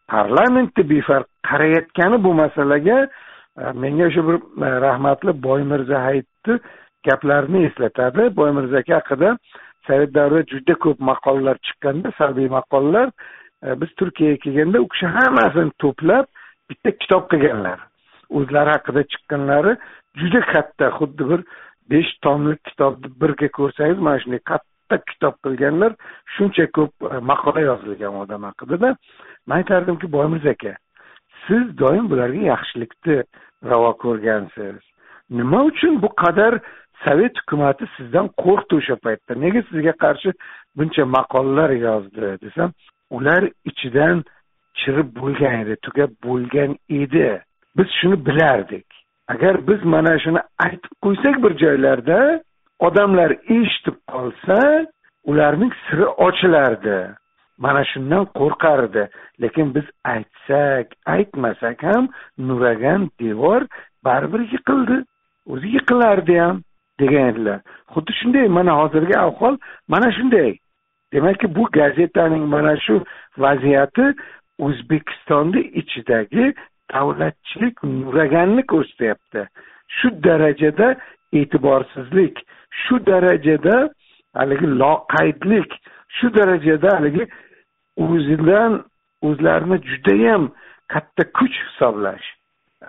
parlamentni 0.08 0.84
befarq 0.90 1.28
qarayotgani 1.50 2.24
bu 2.24 2.34
masalaga 2.34 2.98
e, 3.62 3.64
menga 3.84 4.08
o'sha 4.10 4.24
bir 4.28 4.38
e, 4.68 4.70
rahmatli 4.86 5.44
boymirza 5.44 6.04
hayitni 6.08 6.60
gaplarini 7.08 7.66
eslatadi. 7.68 8.36
Boymirza 8.40 8.78
aka 8.78 8.96
haqida 9.00 9.38
sovet 9.88 10.14
davrida 10.18 10.44
juda 10.54 10.74
ko'p 10.84 11.00
maqolalar 11.12 11.58
chiqqanda 11.68 12.12
salbiy 12.18 12.50
maqolalar 12.58 13.08
e, 13.66 13.82
biz 13.82 13.90
turkiyaga 14.00 14.38
kelganda 14.46 14.78
u 14.86 14.88
kishi 14.94 15.08
hammasini 15.18 15.72
to'plab 15.84 16.26
bitta 16.70 16.90
kitob 17.02 17.24
qilganlar. 17.32 17.80
O'zlari 18.38 18.72
haqida 18.76 19.04
chiqqanlari 19.12 19.74
juda 20.22 20.42
katta 20.54 20.86
xuddi 20.98 21.30
bir 21.32 21.42
besh 21.92 22.12
tomlik 22.26 22.64
kitobni 22.70 23.08
birga 23.22 23.48
ko'rsangiz 23.60 24.00
mana 24.06 24.20
shunday 24.24 24.42
katta 24.52 24.98
kitob 25.10 25.36
qilganlar 25.44 25.92
shuncha 26.36 26.66
ko'p 26.78 26.94
e, 27.14 27.20
maqola 27.32 27.62
yozilgan 27.70 28.16
odam 28.24 28.44
haqidada 28.50 28.90
man 29.48 29.58
aytardimki 29.62 30.12
boymirza 30.18 30.50
aka 30.58 30.74
siz 31.48 31.64
doim 31.78 32.06
bularga 32.12 32.42
yaxshilikni 32.54 33.18
ravo 33.70 33.92
ko'rgansiz. 34.04 34.80
Nima 35.30 35.64
uchun 35.70 36.02
bu 36.02 36.10
qadar 36.24 36.54
sovet 37.06 37.36
hukumati 37.42 37.86
sizdan 37.98 38.28
qo'rqdi 38.44 38.74
o'sha 38.80 38.96
paytda? 39.06 39.32
Nega 39.46 39.62
sizga 39.70 39.94
qarshi 40.04 40.30
buncha 40.78 41.04
maqolalar 41.18 41.72
yozdi 41.88 42.30
desam 42.46 42.70
ular 43.18 43.42
ichidan 43.70 44.24
chirib 44.80 45.10
bo'lgan 45.20 45.56
edi 45.64 45.76
tugab 45.86 46.12
bo'lgan 46.28 46.72
edi. 47.02 47.30
Biz 47.78 47.88
shuni 48.00 48.18
bilardik. 48.28 48.88
Agar 49.34 49.68
biz 49.68 49.84
mana 49.94 50.20
shuni 50.24 50.42
aytib 50.66 50.94
qo'ysak 51.04 51.36
bir 51.44 51.54
joylarda 51.64 52.20
odamlar 52.88 53.32
eshitib 53.58 53.98
qolsa 54.12 54.60
ularning 55.30 55.74
siri 55.86 56.06
ochilardi. 56.28 56.98
Mana 57.58 57.84
shundan 57.92 58.24
qo'rqardi. 58.40 59.04
Lekin 59.42 59.76
biz 59.76 59.88
aytsak 60.14 60.88
aytmasak 61.16 61.84
ham 61.84 62.04
nuragan 62.48 63.02
devor 63.22 63.62
baribir 64.06 64.42
yiqildi. 64.54 64.98
O'zi 65.52 65.68
yiqilardi 65.76 66.36
ham 66.44 66.58
degan 67.00 67.26
edilar. 67.32 67.60
Xuddi 67.94 68.12
shunday 68.20 68.48
mana 68.58 68.74
hozirgi 68.82 69.16
ahvol 69.20 69.56
mana 69.88 70.12
shunday. 70.18 70.52
Demakki 71.14 71.56
bu 71.56 71.64
gazetaning 71.80 72.46
mana 72.56 72.78
shu 72.86 72.96
vaziyati 73.38 74.06
o'zbekistonni 74.66 75.62
ichidagi 75.82 76.54
davlatchilik 76.94 77.84
nuraganni 77.84 78.64
ko'rsatyapti. 78.74 79.48
Shu 79.98 80.08
darajada 80.24 80.96
e'tiborsizlik 81.34 82.36
shu 82.84 83.06
darajada 83.06 83.76
haligi 84.34 84.68
loqaydlik 84.82 85.70
shu 86.18 86.34
darajada 86.38 86.90
haligi 86.98 87.28
o'zidan 88.06 88.72
o'zlarini 89.28 89.78
judayam 89.90 90.52
katta 90.88 91.24
kuch 91.38 91.56
hisoblash. 91.66 92.28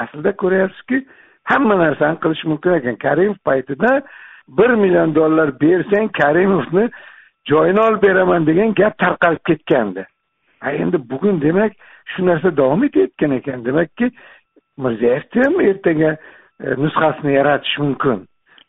Aslida 0.02 0.32
ko'ryapsizki 0.42 1.06
hamma 1.44 1.74
narsani 1.84 2.18
qilish 2.22 2.44
mumkin 2.50 2.72
ekan. 2.78 2.96
Karimov 3.06 3.38
paytida 3.48 3.90
bir 4.48 4.70
million 4.82 5.14
dollar 5.14 5.60
bersang 5.60 6.08
karimovni 6.20 6.90
joyini 7.50 7.80
olib 7.80 8.02
beraman 8.02 8.46
degan 8.46 8.74
gap 8.74 8.98
tarqalib 8.98 9.42
ketgandi. 9.48 10.06
Endi 10.62 11.10
bugun 11.10 11.40
demak 11.40 11.72
shu 12.12 12.26
narsa 12.26 12.56
davom 12.56 12.84
etayotgan 12.84 13.36
ekan. 13.38 13.64
Demakki 13.64 14.10
mirziyoyevni 14.78 15.44
ham 15.44 15.60
ertaga 15.70 16.10
e, 16.64 16.66
nusxasini 16.82 17.34
yaratish 17.34 17.78
mumkin. 17.78 18.26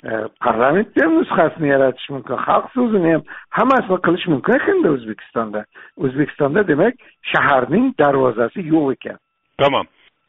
E, 0.09 0.11
parlamentni 0.45 1.03
ham 1.05 1.17
nusxasini 1.19 1.67
yaratish 1.75 2.09
mumkin. 2.09 2.37
Xalq 2.47 2.67
so'zini 2.75 3.11
ham 3.15 3.23
hammasini 3.57 3.99
qilish 4.07 4.27
mumkin 4.33 4.59
ekanda 4.59 4.91
o'zbekistonda. 4.95 5.65
O'zbekistonda 6.03 6.67
demak 6.71 6.95
shaharning 7.31 7.93
darvozasi 8.01 8.67
yo'q 8.73 8.93
ekan. 8.97 9.17
Tamom 9.61 9.85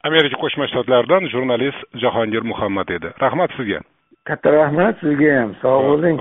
amerika 0.08 0.36
qo'shma 0.44 0.70
shtatlaridan 0.70 1.30
jurnalist 1.34 2.00
jahongir 2.02 2.42
muhammad 2.52 2.88
edi. 2.96 3.08
Rahmat 3.24 3.50
sizga. 3.58 3.80
Katta 4.28 4.52
rahmat 4.60 5.00
sizga 5.04 5.30
ham. 5.40 5.54
Sog' 5.62 5.86
bo'ling 5.90 6.18